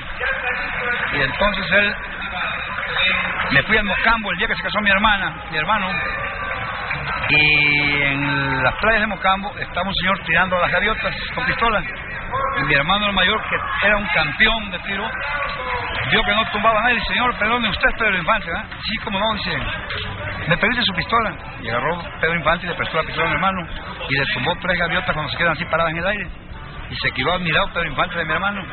[1.14, 1.94] Y entonces él
[3.52, 5.88] me fui al Mocambo el día que se casó mi hermana, mi hermano.
[7.30, 11.82] Y en las playas de Mocambo estaba un señor tirando las gaviotas con pistola.
[12.60, 15.10] Y mi hermano el mayor, que era un campeón de tiro,
[16.12, 17.00] vio que no tumbaba nadie.
[17.08, 18.52] Señor, perdone usted, Pedro Infante.
[18.52, 18.64] ¿eh?
[18.84, 19.58] Sí, como no, dice.
[20.48, 21.34] Me pediste su pistola.
[21.62, 23.68] Y agarró Pedro Infante y le prestó la pistola a mi hermano.
[24.10, 26.28] Y le tumbó tres gaviotas cuando se quedan así paradas en el aire.
[26.90, 28.64] Y se quedó admirado Pedro Infante de mi hermano.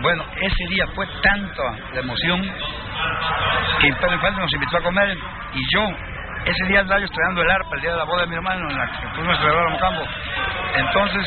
[0.00, 1.62] Bueno, ese día fue tanta
[1.92, 2.42] la emoción
[3.80, 5.16] que Pedro Infante nos invitó a comer
[5.54, 5.82] y yo
[6.44, 8.78] ese día andaba estrenando el arpa, el día de la boda de mi hermano, en
[8.78, 10.02] la que fuimos celebrar a.
[10.74, 11.26] Entonces,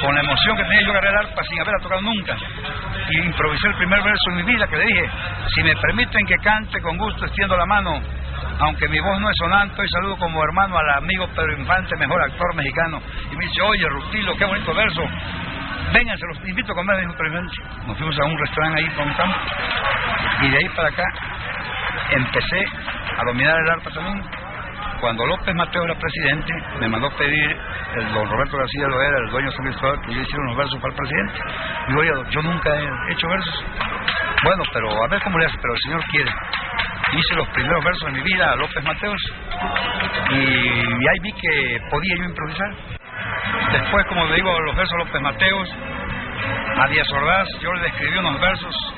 [0.00, 2.36] con la emoción que tenía yo agarré el arpa sin haberla tocado nunca,
[3.10, 5.10] y improvisé el primer verso de mi vida que le dije,
[5.54, 8.00] si me permiten que cante con gusto, extiendo la mano,
[8.60, 12.22] aunque mi voz no es sonante, y saludo como hermano al amigo Pedro Infante, mejor
[12.22, 13.02] actor mexicano.
[13.30, 15.02] Y me dice, oye, Rutilo, qué bonito verso.
[15.92, 17.56] Vénganse, los invito a comer, dijo Infante.
[17.86, 19.36] Nos fuimos a un restaurante ahí Mocambo.
[20.42, 21.04] Y de ahí para acá
[22.10, 22.64] empecé
[23.18, 24.22] a dominar el arpa también.
[25.00, 27.56] Cuando López Mateo era presidente, me mandó pedir
[27.96, 30.56] el don Roberto García lo era, el dueño de San Cristóbal, que yo hicieron los
[30.56, 31.34] versos para el presidente.
[31.98, 33.64] Oye, yo nunca he hecho versos.
[34.44, 36.30] Bueno, pero a ver cómo le hace, pero el señor quiere.
[37.14, 39.20] Hice los primeros versos de mi vida a López Mateos
[40.30, 43.01] y, ahí vi que podía yo improvisar.
[43.72, 45.68] Después, como le digo, los versos de López Mateos,
[46.78, 48.94] a Díaz Ordaz, yo le escribí unos versos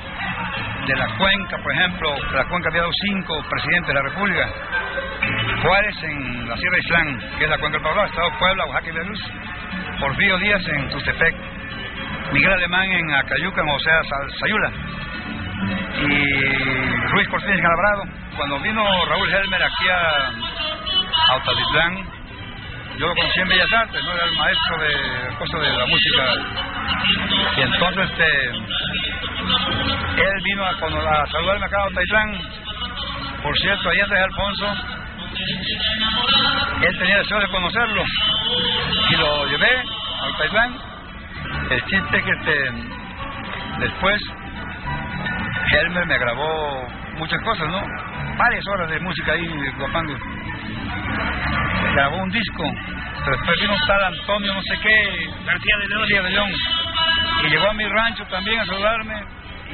[0.87, 4.49] de la cuenca, por ejemplo, la cuenca había dado cinco presidentes de la República.
[5.63, 8.93] Juárez en la Sierra Islán, que es la cuenca del Pablo, Estado Puebla, Oaxaca y
[8.93, 9.21] Veracruz.
[10.01, 11.35] Porfirio Díaz en Tustepec.
[12.33, 14.01] Miguel Alemán en Acayuca, o sea,
[14.41, 14.71] Sayula.
[16.03, 18.03] Y Ruiz Cortines en Alvarado.
[18.37, 22.24] Cuando vino Raúl Helmer aquí a Autatitlán,
[22.99, 24.13] yo lo conocí en Bellas Artes, ¿no?
[24.13, 26.23] Era el maestro de cosa de la música.
[27.57, 28.47] Y entonces este
[30.17, 32.39] él vino a, a saludarme acá a Taitlán.
[33.43, 34.67] Por cierto, ahí de Alfonso,
[36.83, 38.05] él tenía deseo de conocerlo.
[39.11, 40.75] Y lo llevé a Taitlán.
[41.71, 42.73] El chiste que este,
[43.81, 44.21] después
[45.73, 46.87] Helmer me grabó
[47.17, 47.83] muchas cosas, ¿no?
[48.39, 50.15] Varias horas de música ahí, Guapango.
[51.95, 52.65] Grabó un disco.
[53.25, 56.51] Pero después vino tal Antonio, no sé qué, García de León.
[56.51, 57.47] De.
[57.47, 59.15] Y llegó a mi rancho también a saludarme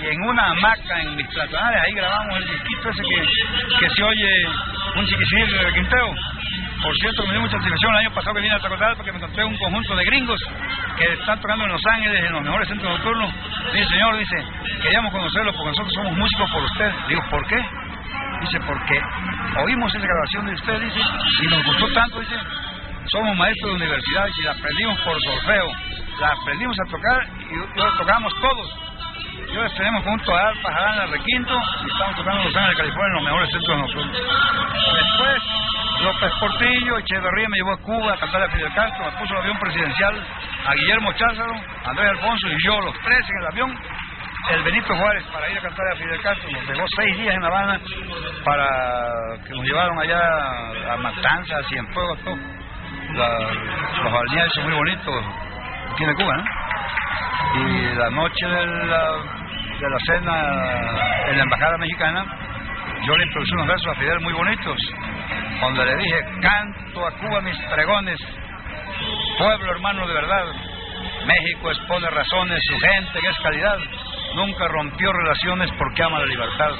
[0.00, 4.02] y en una hamaca en mis platanales, ahí grabamos el disquito ese que, que se
[4.02, 4.46] oye
[4.96, 6.14] un chiquisil de Quinteo.
[6.82, 9.18] Por cierto, me dio mucha satisfacción el año pasado que vine a Tacotal porque me
[9.18, 10.40] encontré un conjunto de gringos
[10.96, 13.30] que están tocando en Los Ángeles, en los mejores centros nocturnos.
[13.74, 14.36] Dice, señor, dice,
[14.82, 16.92] queríamos conocerlo porque nosotros somos músicos por usted.
[17.08, 17.56] Digo, ¿por qué?
[18.40, 19.00] Dice, porque
[19.62, 21.00] oímos esa grabación de usted, dice,
[21.42, 22.36] y nos gustó tanto, dice,
[23.12, 25.72] somos maestros de universidad y la aprendimos por sorfeo,
[26.20, 28.90] la aprendimos a tocar y lo tocamos todos.
[29.52, 33.08] Yo les tenemos junto a Alfa, Jarana, Requinto y estamos tocando en Los Ángeles, California,
[33.08, 34.16] en los mejores centros nocturnos.
[34.94, 35.42] Después,
[36.02, 39.40] López Portillo, Echeverría me llevó a Cuba a cantar a Fidel Castro, me puso el
[39.40, 40.14] avión presidencial
[40.66, 41.52] a Guillermo Cházaro,
[41.84, 43.78] Andrés Alfonso y yo, los tres en el avión,
[44.48, 46.50] el Benito Juárez para ir a cantar a Fidel Castro.
[46.50, 47.80] Nos dejó seis días en La Habana
[48.44, 52.36] para que nos llevaron allá a Matanzas, a Cienfuegos, todo.
[52.36, 55.24] los balnearios son muy bonitos
[55.98, 56.44] en Cuba, ¿no?
[57.52, 59.40] Y la noche de la
[59.80, 60.32] de la cena
[61.28, 62.24] en la Embajada Mexicana,
[63.06, 64.76] yo le introducí unos versos a Fidel muy bonitos,
[65.60, 68.18] donde le dije, canto a Cuba mis pregones,
[69.38, 70.44] pueblo hermano de verdad,
[71.24, 73.78] México expone razones, su gente que es calidad,
[74.34, 76.70] nunca rompió relaciones porque ama la libertad.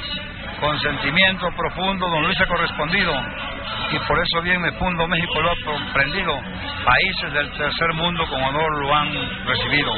[0.59, 3.13] Con sentimiento profundo, don Luis ha correspondido,
[3.91, 6.39] y por eso bien me fundo México lo ha comprendido.
[6.85, 9.91] Países del tercer mundo con honor lo han recibido.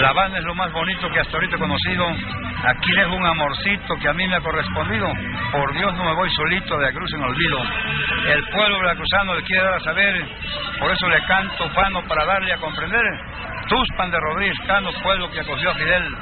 [0.00, 2.06] La Habana es lo más bonito que hasta ahorita he conocido.
[2.06, 5.12] Aquí dejo un amorcito que a mí me ha correspondido.
[5.50, 7.62] Por Dios no me voy solito de la cruz en olvido.
[8.26, 10.26] El pueblo veracruzano le quiere dar a saber,
[10.78, 13.02] por eso le canto fano para darle a comprender.
[13.68, 16.16] Tuspan de Rodríguez Cano, pueblo que acogió a Fidel,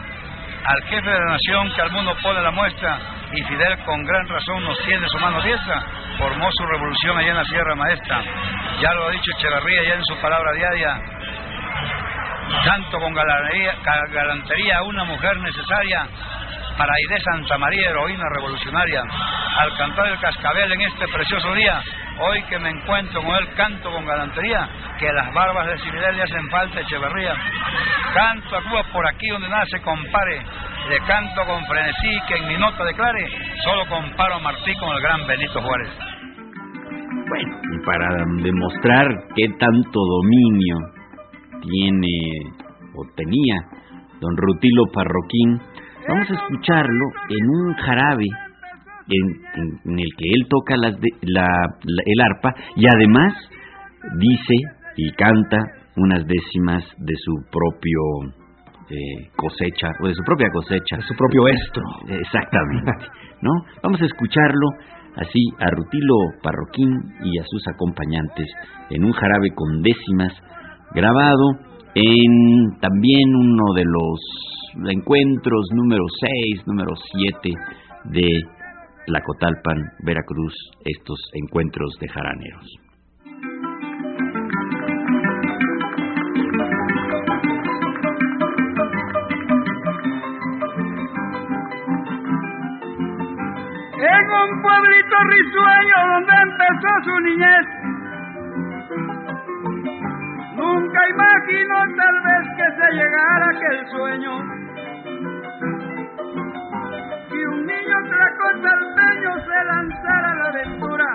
[0.64, 2.98] al jefe de la nación que al mundo pone la muestra,
[3.32, 5.82] y Fidel con gran razón nos tiene su mano diestra,
[6.18, 8.22] formó su revolución allá en la Sierra Maestra.
[8.80, 11.00] Ya lo ha dicho Echeverría ya en su palabra diaria,
[12.64, 16.06] tanto con galantería a una mujer necesaria
[16.80, 21.78] para de Santa María, heroína revolucionaria, al cantar el cascabel en este precioso día,
[22.18, 24.66] hoy que me encuentro con él canto con galantería,
[24.98, 27.34] que las barbas de Cividel le hacen falta Echeverría.
[28.14, 30.40] Canto a Cuba por aquí donde nada se compare,
[30.88, 33.28] le canto con frenesí que en mi nota declare,
[33.62, 35.90] solo comparo a Martí con el gran Benito Juárez.
[37.28, 39.06] Bueno, para demostrar
[39.36, 40.76] qué tanto dominio
[41.60, 42.08] tiene
[42.94, 43.80] o tenía
[44.20, 45.60] don Rutilo Parroquín,
[46.10, 48.26] vamos a escucharlo en un jarabe
[49.08, 51.48] en, el que él toca las la,
[52.04, 53.32] el arpa y además
[54.18, 54.54] dice
[54.96, 55.58] y canta
[55.96, 58.00] unas décimas de su propio
[58.90, 61.82] eh, cosecha o de su propia cosecha, de su propio estro.
[62.08, 62.92] Exactamente,
[63.42, 63.50] ¿no?
[63.82, 64.66] Vamos a escucharlo
[65.16, 66.90] así a Rutilo Parroquín
[67.24, 68.46] y a sus acompañantes
[68.90, 70.32] en un jarabe con décimas
[70.92, 76.04] grabado en también uno de los encuentros número
[76.54, 77.50] 6, número 7
[78.04, 78.28] de
[79.06, 80.54] la Cotalpan, Veracruz,
[80.84, 82.66] estos encuentros de jaraneros.
[94.02, 97.79] En un pueblito risueño donde empezó su niñez,
[100.60, 104.32] Nunca imaginó tal vez que se llegara aquel sueño.
[107.30, 111.06] Que un niño tracón salteño se lanzara a la aventura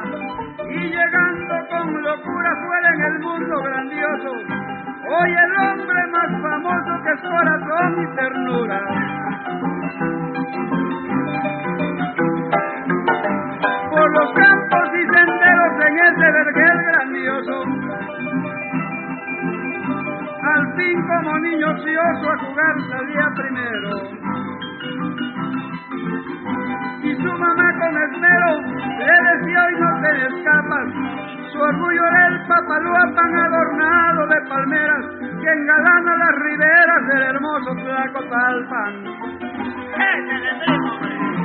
[0.67, 4.31] y llegando con locura fuera en el mundo grandioso.
[5.13, 8.81] Hoy el hombre más famoso que es corazón y ternura.
[21.25, 23.89] Como niño ocioso a jugar salía primero.
[27.01, 28.61] Y su mamá con esmero
[28.99, 30.87] le decía hoy no te escapas,
[31.51, 35.05] su orgullo era el papaluapan adornado de palmeras
[35.41, 38.93] que engalana las riberas del hermoso Tlacotalpan.
[40.35, 41.44] sencillo,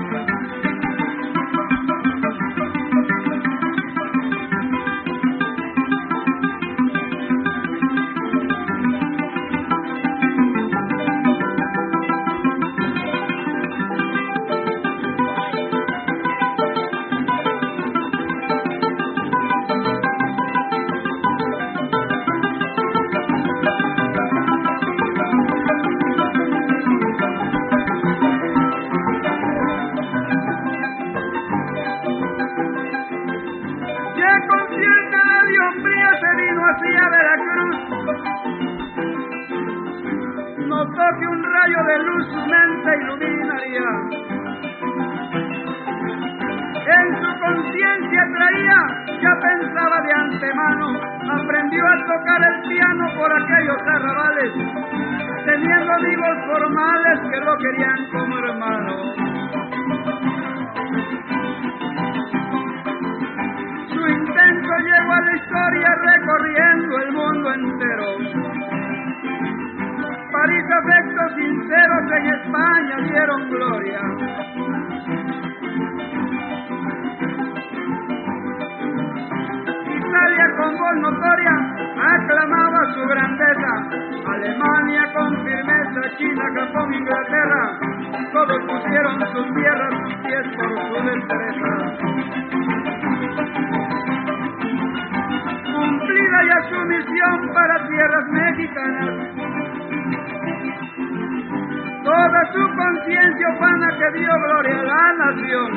[73.30, 74.00] dieron gloria.
[79.98, 81.54] Italia con voz notoria
[81.96, 83.72] aclamaba su grandeza,
[84.26, 87.78] Alemania con firmeza, China, Japón, Inglaterra,
[88.32, 91.70] todos pusieron sus tierras, sus pies por su destreza.
[95.72, 99.30] Cumplida ya su misión para tierras mexicanas
[102.20, 105.70] toda su conciencia humana que dio gloria a la nación.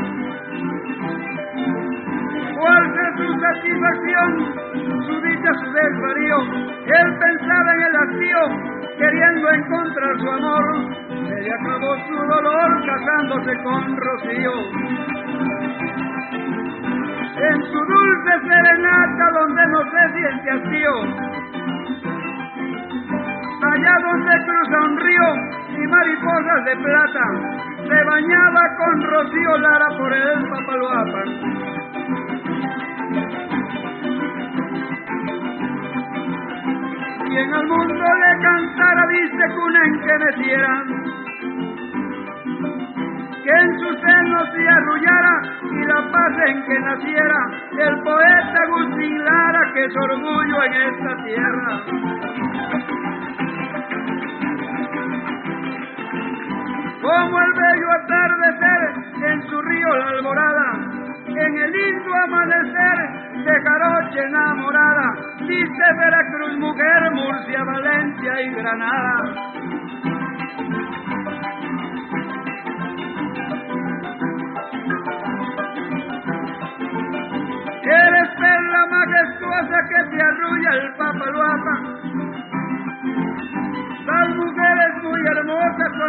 [2.59, 4.29] ¿Cuál fue su satisfacción?
[5.05, 6.37] Su dicha, su desvarío.
[6.99, 8.41] Él pensaba en el hastío,
[8.97, 10.65] queriendo encontrar su amor.
[11.29, 14.53] Se acabó su dolor casándose con Rocío.
[17.35, 20.93] En su dulce serenata donde no se siente hastío.
[23.71, 27.25] Allá donde cruza un río, y mariposas de plata,
[27.87, 31.23] se bañaba con Rocío Lara por el Papaloapa.
[37.25, 40.83] Quien al mundo le cantara viste cuna en que metiera,
[43.43, 47.49] que en sus senos se arrullara y la paz en que naciera
[47.79, 51.81] el poeta Agustín Lara que es orgullo en esta tierra.
[57.03, 58.81] como el bello atardecer
[59.29, 60.71] en su río la alborada,
[61.27, 62.97] en el lindo amanecer
[63.43, 69.15] de Jaroche enamorada, dice Veracruz, mujer, Murcia, Valencia y Granada.
[77.83, 82.42] Eres perla majestuosa que te arrulla el papaluapa,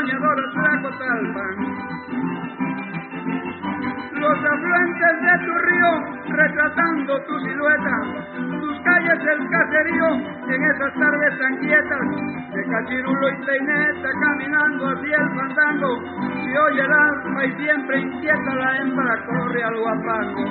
[0.04, 0.38] soñador
[0.98, 1.56] talpan.
[4.12, 5.92] Los afluentes de tu río
[6.28, 7.96] retratando tu silueta,
[8.60, 10.08] tus calles del caserío
[10.48, 12.08] en esas tardes tan quietas,
[12.54, 16.02] de cachirulo y peineta caminando hacia el fandango,
[16.46, 20.44] y oye el alma y siempre inquieta la hembra corre al guapango.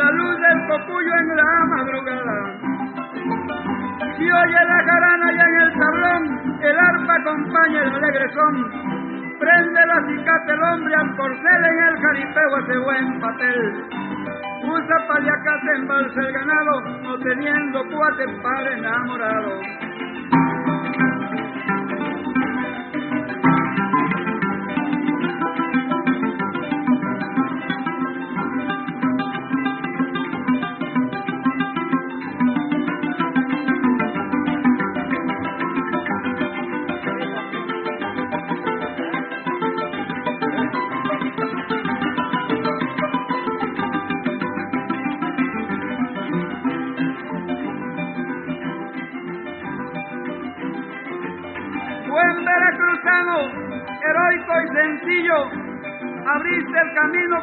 [0.00, 2.38] la luz del cocuyo en la madrugada.
[4.16, 6.22] Si oye la jarana ya en el tablón,
[6.62, 8.54] el arpa acompaña el alegresón.
[9.38, 13.60] Prende la cicate el hombre al corcel en el jaripeo ese buen papel.
[14.64, 19.60] Usa paliacate en balsa el ganado, no teniendo cuate para enamorado.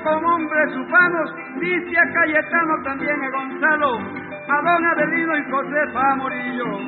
[0.03, 6.79] Con hombres humanos, dice a Cayetano también a Gonzalo, a don Adelino y Josefa Morillo.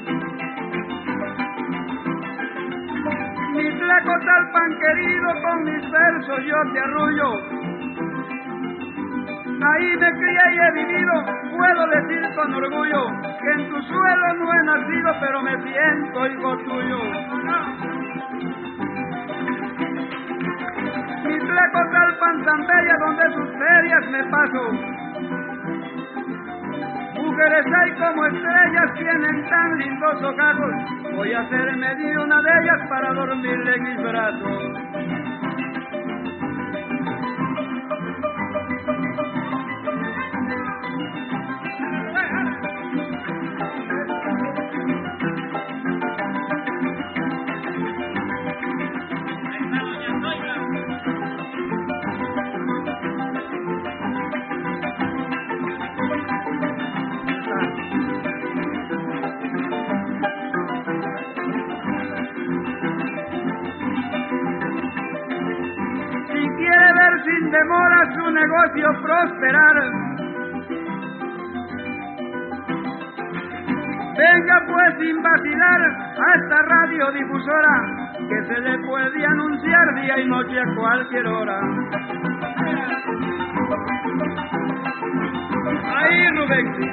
[3.55, 4.13] Mi flaco
[4.53, 7.59] pan querido, con mis versos yo te arrullo.
[9.61, 11.13] Ahí me crié y he vivido,
[11.57, 13.07] puedo decir con orgullo
[13.41, 17.98] que en tu suelo no he nacido, pero me siento hijo tuyo.
[21.59, 24.71] Mi flaco Talpan Santeria, donde sus ferias me paso.
[27.15, 31.15] Mujeres hay como estrellas, tienen tan lindos ojos.
[31.15, 34.88] Voy a hacerme de una de ellas para dormirle en mis brazos.
[76.99, 81.59] Radiodifusora que se le puede anunciar día y noche a cualquier hora.
[85.95, 86.88] Ahí Rubén.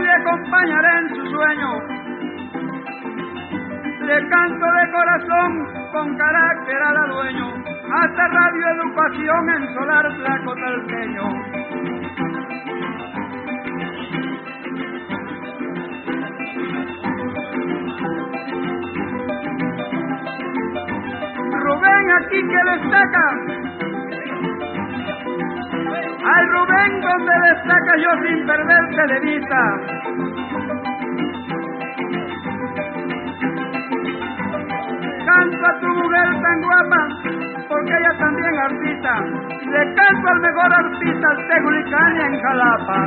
[0.00, 1.70] Le acompañaré en su sueño.
[4.00, 7.54] Le canto de corazón con carácter al dueño,
[7.92, 11.22] hasta Radio Educación en Solar Tlacotalpeño.
[21.62, 23.59] Rubén aquí que destaca
[26.22, 29.60] al Rubén donde destaca yo sin perderte de vista.
[35.26, 37.00] Canto a tu mujer tan guapa,
[37.68, 39.12] porque ella también artista.
[39.64, 42.98] Le canto al mejor artista Tegulicania en Jalapa.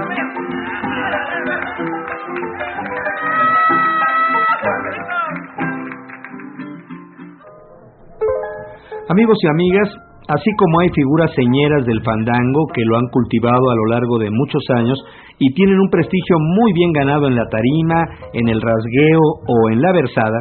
[9.10, 9.90] Amigos y amigas,
[10.36, 14.30] así como hay figuras señeras del fandango que lo han cultivado a lo largo de
[14.30, 14.98] muchos años
[15.40, 19.82] y tienen un prestigio muy bien ganado en la tarima, en el rasgueo o en
[19.82, 20.40] la versada,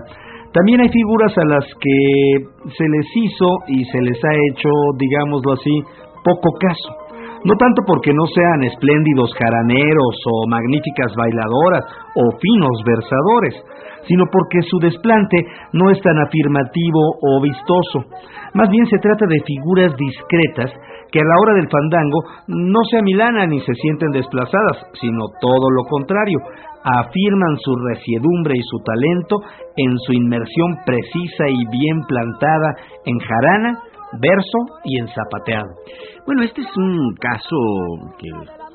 [0.52, 4.68] también hay figuras a las que se les hizo y se les ha hecho,
[4.98, 5.80] digámoslo así,
[6.22, 7.01] poco caso.
[7.44, 11.84] No tanto porque no sean espléndidos jaraneros o magníficas bailadoras
[12.14, 13.54] o finos versadores,
[14.06, 18.06] sino porque su desplante no es tan afirmativo o vistoso.
[18.54, 20.70] Más bien se trata de figuras discretas
[21.10, 25.68] que a la hora del fandango no se amilanan ni se sienten desplazadas, sino todo
[25.70, 26.38] lo contrario,
[26.84, 29.36] afirman su resiedumbre y su talento
[29.76, 32.74] en su inmersión precisa y bien plantada
[33.04, 33.78] en jarana,
[34.20, 35.68] verso y en zapateado.
[36.26, 37.56] Bueno, este es un caso
[38.18, 38.28] que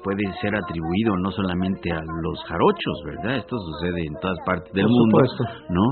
[0.03, 3.37] puede ser atribuido no solamente a los jarochos, ¿verdad?
[3.37, 5.19] Esto sucede en todas partes del mundo,
[5.69, 5.83] ¿no?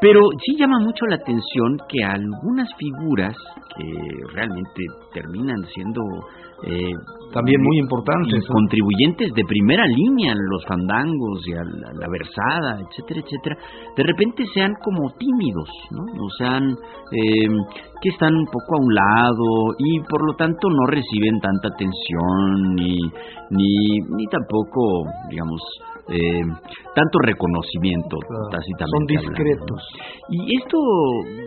[0.00, 3.36] Pero sí llama mucho la atención que algunas figuras
[3.76, 3.92] que
[4.34, 4.82] realmente
[5.12, 6.00] terminan siendo
[6.64, 6.92] eh,
[7.32, 8.44] también muy importantes.
[8.46, 13.56] Contribuyentes de primera línea los fandangos y a la, versada, etcétera, etcétera,
[13.96, 16.24] de repente sean como tímidos, ¿no?
[16.24, 16.70] O sean
[17.12, 17.48] eh,
[18.00, 22.74] que están un poco a un lado y por lo tanto no reciben tanta atención
[22.74, 22.98] ni,
[23.50, 25.60] ni, ni tampoco, digamos,
[26.08, 26.42] eh,
[26.94, 28.16] tanto reconocimiento
[28.90, 29.82] Son discretos.
[30.30, 30.78] Y esto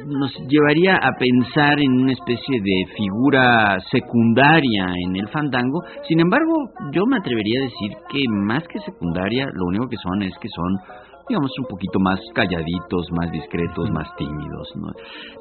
[0.07, 5.80] nos llevaría a pensar en una especie de figura secundaria en el fandango.
[6.07, 6.53] Sin embargo,
[6.91, 10.49] yo me atrevería a decir que más que secundaria, lo único que son es que
[10.49, 10.99] son
[11.30, 14.74] digamos, un poquito más calladitos, más discretos, más tímidos.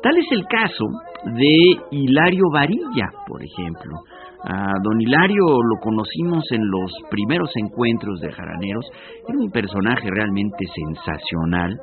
[0.02, 0.84] Tal es el caso
[1.24, 3.96] de Hilario Varilla, por ejemplo.
[4.44, 8.86] A don Hilario lo conocimos en los primeros encuentros de jaraneros.
[9.28, 11.74] Era un personaje realmente sensacional,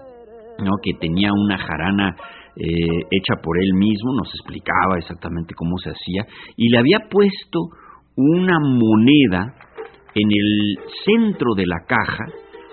[0.60, 0.72] ¿no?
[0.82, 2.16] que tenía una jarana
[2.56, 6.24] eh, hecha por él mismo, nos explicaba exactamente cómo se hacía,
[6.56, 7.60] y le había puesto
[8.16, 9.54] una moneda
[10.16, 12.24] en el centro de la caja,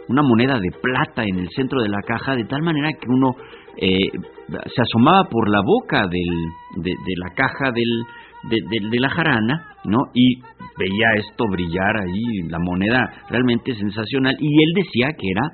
[0.09, 3.35] una moneda de plata en el centro de la caja, de tal manera que uno
[3.77, 4.09] eh,
[4.49, 8.05] se asomaba por la boca del, de, la caja del,
[8.49, 9.99] de, la jarana, ¿no?
[10.15, 10.41] Y
[10.79, 15.51] veía esto brillar ahí, la moneda realmente sensacional, y él decía que era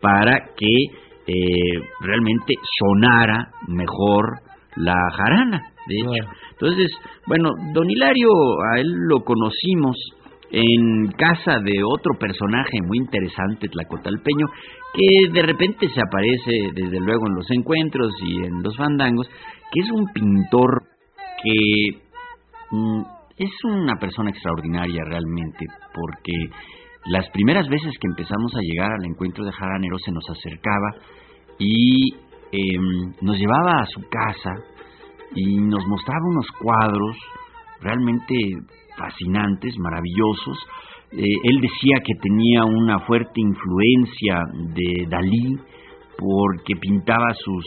[0.00, 0.74] para que
[1.26, 4.40] eh, realmente sonara mejor
[4.76, 6.30] la jarana, de hecho.
[6.52, 6.90] Entonces,
[7.26, 8.30] bueno, don Hilario,
[8.72, 9.96] a él lo conocimos
[10.52, 14.46] en casa de otro personaje muy interesante, Tlacotalpeño,
[14.92, 19.28] que de repente se aparece desde luego en los encuentros y en los fandangos,
[19.72, 20.82] que es un pintor
[21.42, 22.09] que
[23.36, 26.32] es una persona extraordinaria realmente, porque
[27.06, 30.94] las primeras veces que empezamos a llegar al encuentro de Jaranero se nos acercaba
[31.58, 32.12] y
[32.52, 34.54] em, nos llevaba a su casa
[35.34, 37.16] y nos mostraba unos cuadros
[37.80, 38.34] realmente
[38.98, 40.58] fascinantes, maravillosos.
[41.12, 44.42] Eh, él decía que tenía una fuerte influencia
[44.74, 45.56] de Dalí
[46.18, 47.64] porque pintaba sus,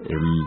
[0.00, 0.46] em,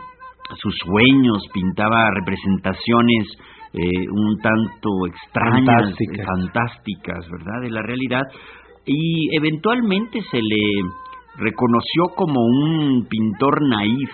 [0.58, 3.28] sus sueños, pintaba representaciones
[3.74, 5.93] eh, un tanto extrañas,
[6.26, 8.24] fantásticas, ¿verdad?, de la realidad,
[8.86, 10.82] y eventualmente se le
[11.38, 14.09] reconoció como un pintor naif,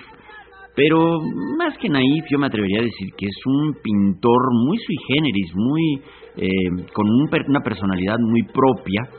[0.75, 1.19] pero
[1.57, 5.51] más que naif yo me atrevería a decir que es un pintor muy sui generis,
[5.55, 6.01] muy
[6.35, 7.07] eh, con
[7.47, 9.09] una personalidad muy propia,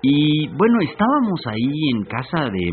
[0.00, 2.70] y bueno, estábamos ahí en casa de,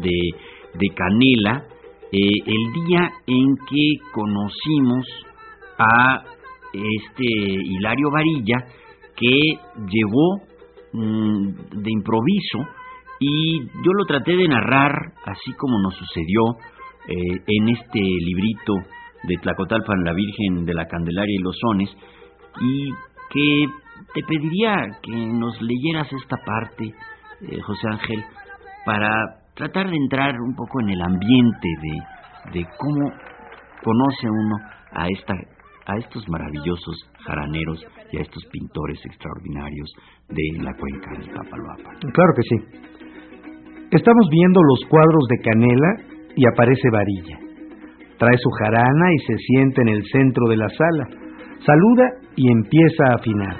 [0.00, 0.30] de,
[0.74, 1.64] de Canela
[2.12, 5.06] eh, el día en que conocimos
[5.82, 6.24] a
[6.72, 8.66] este Hilario Varilla
[9.16, 9.58] que
[9.88, 10.40] llegó
[10.92, 12.58] mm, de improviso
[13.18, 14.92] y yo lo traté de narrar
[15.24, 16.42] así como nos sucedió
[17.08, 17.14] eh,
[17.46, 18.74] en este librito
[19.24, 21.90] de Tlacotalpan, la Virgen de la Candelaria y los Sones,
[22.60, 22.90] y
[23.30, 23.66] que
[24.14, 28.24] te pediría que nos leyeras esta parte, eh, José Ángel,
[28.84, 29.10] para
[29.54, 33.10] tratar de entrar un poco en el ambiente de, de cómo
[33.82, 34.56] conoce uno
[34.92, 35.34] a esta
[35.86, 39.90] a estos maravillosos jaraneros y a estos pintores extraordinarios
[40.28, 41.98] de la cuenca del Papaloapan.
[42.12, 42.56] Claro que sí.
[43.90, 45.90] Estamos viendo los cuadros de Canela
[46.36, 47.38] y aparece Varilla.
[48.18, 51.08] Trae su jarana y se sienta en el centro de la sala.
[51.66, 53.56] Saluda y empieza a afinar.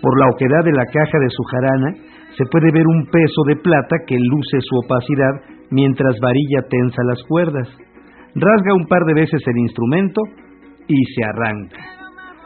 [0.00, 1.92] Por la oquedad de la caja de su jarana
[2.36, 5.34] se puede ver un peso de plata que luce su opacidad
[5.70, 7.68] mientras Varilla tensa las cuerdas.
[8.34, 10.20] Rasga un par de veces el instrumento
[10.88, 11.94] y se arranca.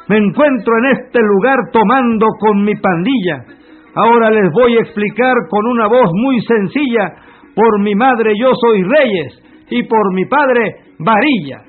[0.09, 3.45] Me encuentro en este lugar tomando con mi pandilla.
[3.95, 7.15] Ahora les voy a explicar con una voz muy sencilla.
[7.55, 11.63] Por mi madre yo soy Reyes y por mi padre Varilla.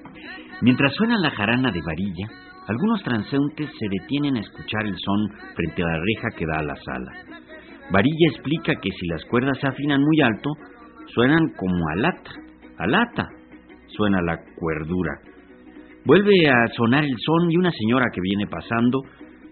[0.62, 2.28] Mientras suena la jarana de Varilla,
[2.68, 6.64] algunos transeúntes se detienen a escuchar el son frente a la reja que da a
[6.64, 7.12] la sala.
[7.92, 10.52] Varilla explica que si las cuerdas se afinan muy alto,
[11.08, 12.32] suenan como alata.
[12.78, 13.28] Alata
[13.88, 15.20] suena la cuerdura.
[16.06, 19.02] Vuelve a sonar el son y una señora que viene pasando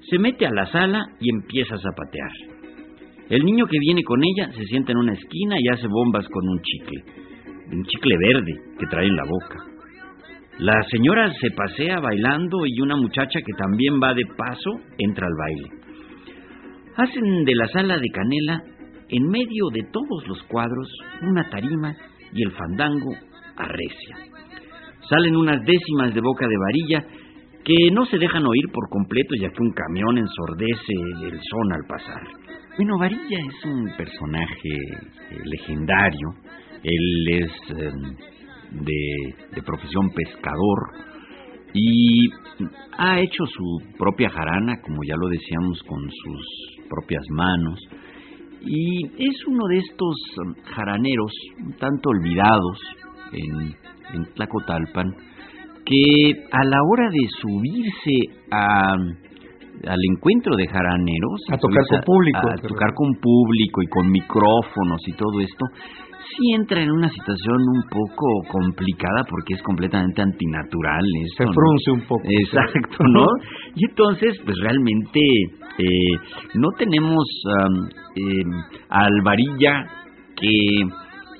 [0.09, 2.31] se mete a la sala y empieza a zapatear.
[3.29, 6.47] El niño que viene con ella se sienta en una esquina y hace bombas con
[6.47, 7.03] un chicle,
[7.73, 9.59] un chicle verde que trae en la boca.
[10.59, 15.33] La señora se pasea bailando y una muchacha que también va de paso entra al
[15.37, 15.69] baile.
[16.95, 18.63] Hacen de la sala de canela,
[19.09, 20.87] en medio de todos los cuadros,
[21.21, 21.93] una tarima
[22.33, 23.11] y el fandango
[23.57, 24.26] arrecia
[25.10, 27.28] salen unas décimas de boca de varilla
[27.64, 30.93] que no se dejan oír por completo ya que un camión ensordece
[31.24, 32.24] el son al pasar.
[32.78, 36.30] Bueno, Varilla es un personaje eh, legendario,
[36.84, 41.08] él es em, de, de profesión pescador
[41.74, 42.30] y
[42.97, 47.80] ha hecho su propia jarana, como ya lo decíamos, con sus propias manos.
[48.62, 51.34] Y es uno de estos em, jaraneros
[51.80, 52.80] tanto olvidados
[53.34, 55.16] en en Tlacotalpan,
[55.86, 62.49] que a la hora de subirse a, al encuentro de jaraneros, a tocar con público,
[62.49, 65.66] a, tocar con público y con micrófonos y todo esto,
[66.36, 71.03] sí entra en una situación un poco complicada porque es completamente antinatural.
[71.38, 72.24] Se frunce un poco.
[72.26, 73.26] Exacto, ¿no?
[73.76, 75.20] y entonces, pues realmente
[75.78, 76.18] eh,
[76.55, 77.24] no tenemos
[78.16, 78.43] eh,
[78.89, 79.86] al varilla
[80.36, 80.84] que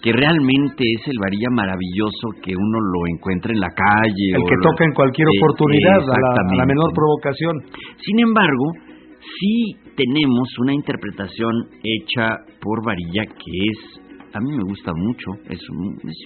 [0.08, 4.40] que realmente es el varilla maravilloso que uno lo encuentra en la calle.
[4.40, 7.60] El que toca en cualquier eh, oportunidad, a, la, menor provocación.
[8.00, 8.72] Sin embargo,
[9.20, 11.52] sí tenemos una interpretación
[11.84, 14.00] hecha por varilla que es
[14.34, 15.60] a mí me gusta mucho, es,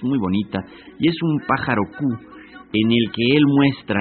[0.02, 0.60] muy bonita,
[0.98, 2.04] y es un pájaro Q
[2.74, 4.00] en el que él muestra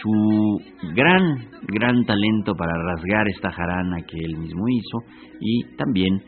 [0.00, 0.58] su
[0.94, 1.22] gran,
[1.66, 4.98] gran talento para rasgar esta jarana que él mismo hizo
[5.40, 6.22] y también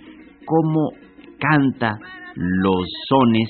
[0.45, 0.91] cómo
[1.39, 1.99] canta
[2.37, 3.49] los sones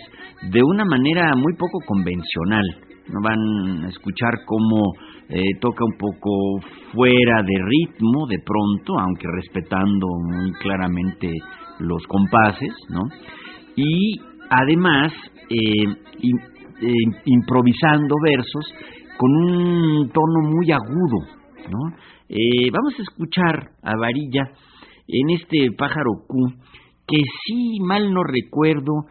[0.51, 2.65] de una manera muy poco convencional.
[3.23, 4.93] Van a escuchar cómo
[5.29, 6.61] eh, toca un poco
[6.93, 11.31] fuera de ritmo de pronto, aunque respetando muy claramente
[11.81, 13.01] los compases, ¿no?
[13.75, 14.21] Y
[14.51, 15.13] además
[15.49, 15.85] eh,
[16.83, 16.93] eh,
[17.25, 18.75] improvisando versos
[19.17, 21.27] con un tono muy agudo,
[22.73, 24.51] vamos a escuchar a Varilla
[25.09, 26.37] en este pájaro Q,
[27.07, 29.07] que si mal no recuerdo,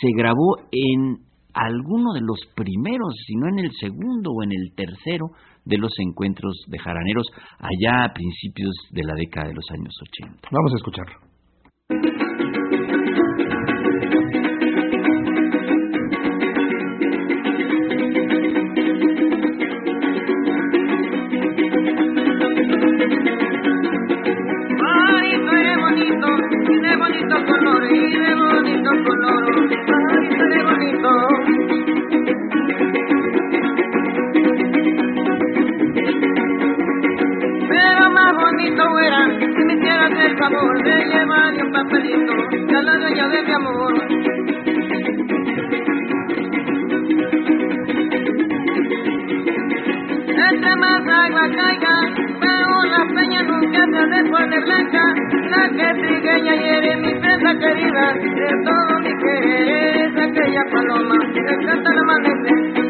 [0.00, 1.18] se grabó en
[1.54, 5.30] alguno de los primeros, si no en el segundo o en el tercero
[5.64, 7.26] de los encuentros de jaraneros
[7.58, 10.48] allá a principios de la década de los años 80.
[10.52, 12.45] Vamos a escucharlo.
[53.76, 55.14] cambiando de cuadra blanca,
[55.50, 61.16] la que trigueña y eres mi presa querida, de todo mi querer es aquella paloma,
[61.34, 62.85] que canta la amanecer.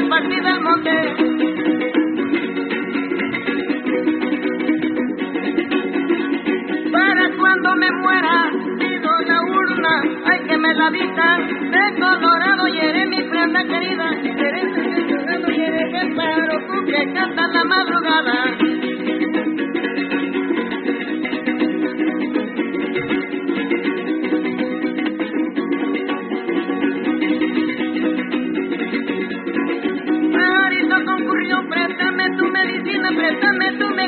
[0.00, 0.90] la partida al monte.
[6.92, 11.57] Para cuando me muera, pido la urna, hay que me la habitan.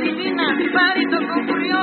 [0.00, 1.78] divina, parito concurrió.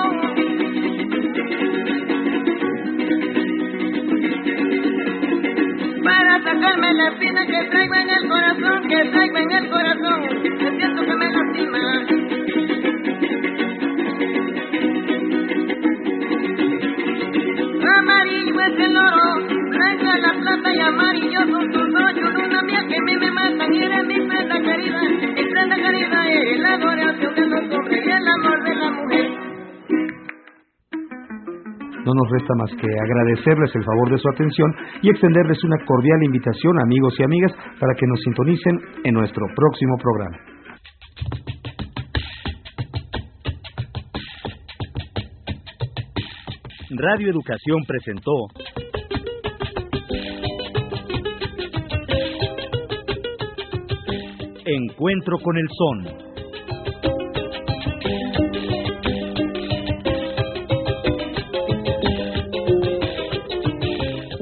[6.03, 10.78] Para sacarme la espina que traigo en el corazón, que traigo en el corazón, me
[10.78, 12.88] siento que me lastima.
[17.97, 22.97] Amarillo es el oro, blanca la plata y amarillo son tus ocho luna mía que
[22.97, 25.01] a mí me matan y eres mi prenda querida,
[25.36, 27.16] mi prenda querida, el adorador.
[32.06, 36.24] No nos resta más que agradecerles el favor de su atención y extenderles una cordial
[36.24, 40.38] invitación, amigos y amigas, para que nos sintonicen en nuestro próximo programa.
[46.92, 48.32] Radio Educación presentó
[54.66, 56.27] Encuentro con el Son.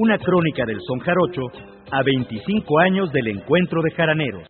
[0.06, 1.42] Una crónica del son jarocho
[1.92, 4.44] a 25 años del encuentro de jaraneros.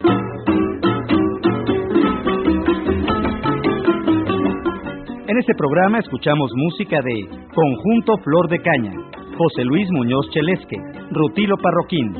[5.29, 7.21] En este programa escuchamos música de
[7.55, 8.91] Conjunto Flor de Caña,
[9.37, 10.75] José Luis Muñoz Chelesque,
[11.11, 12.11] Rutilo Parroquín,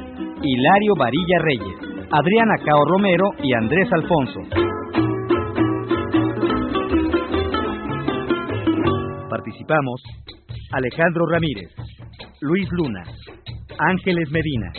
[0.42, 4.40] Hilario Varilla Reyes, Adriana Cao Romero y Andrés Alfonso.
[9.30, 10.02] Participamos
[10.72, 11.70] Alejandro Ramírez,
[12.42, 13.04] Luis Luna,
[13.80, 14.72] Ángeles Medina,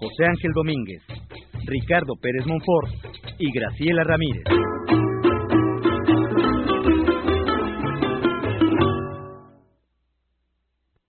[0.00, 1.02] José Ángel Domínguez,
[1.66, 2.90] Ricardo Pérez Monfort
[3.38, 4.44] y Graciela Ramírez.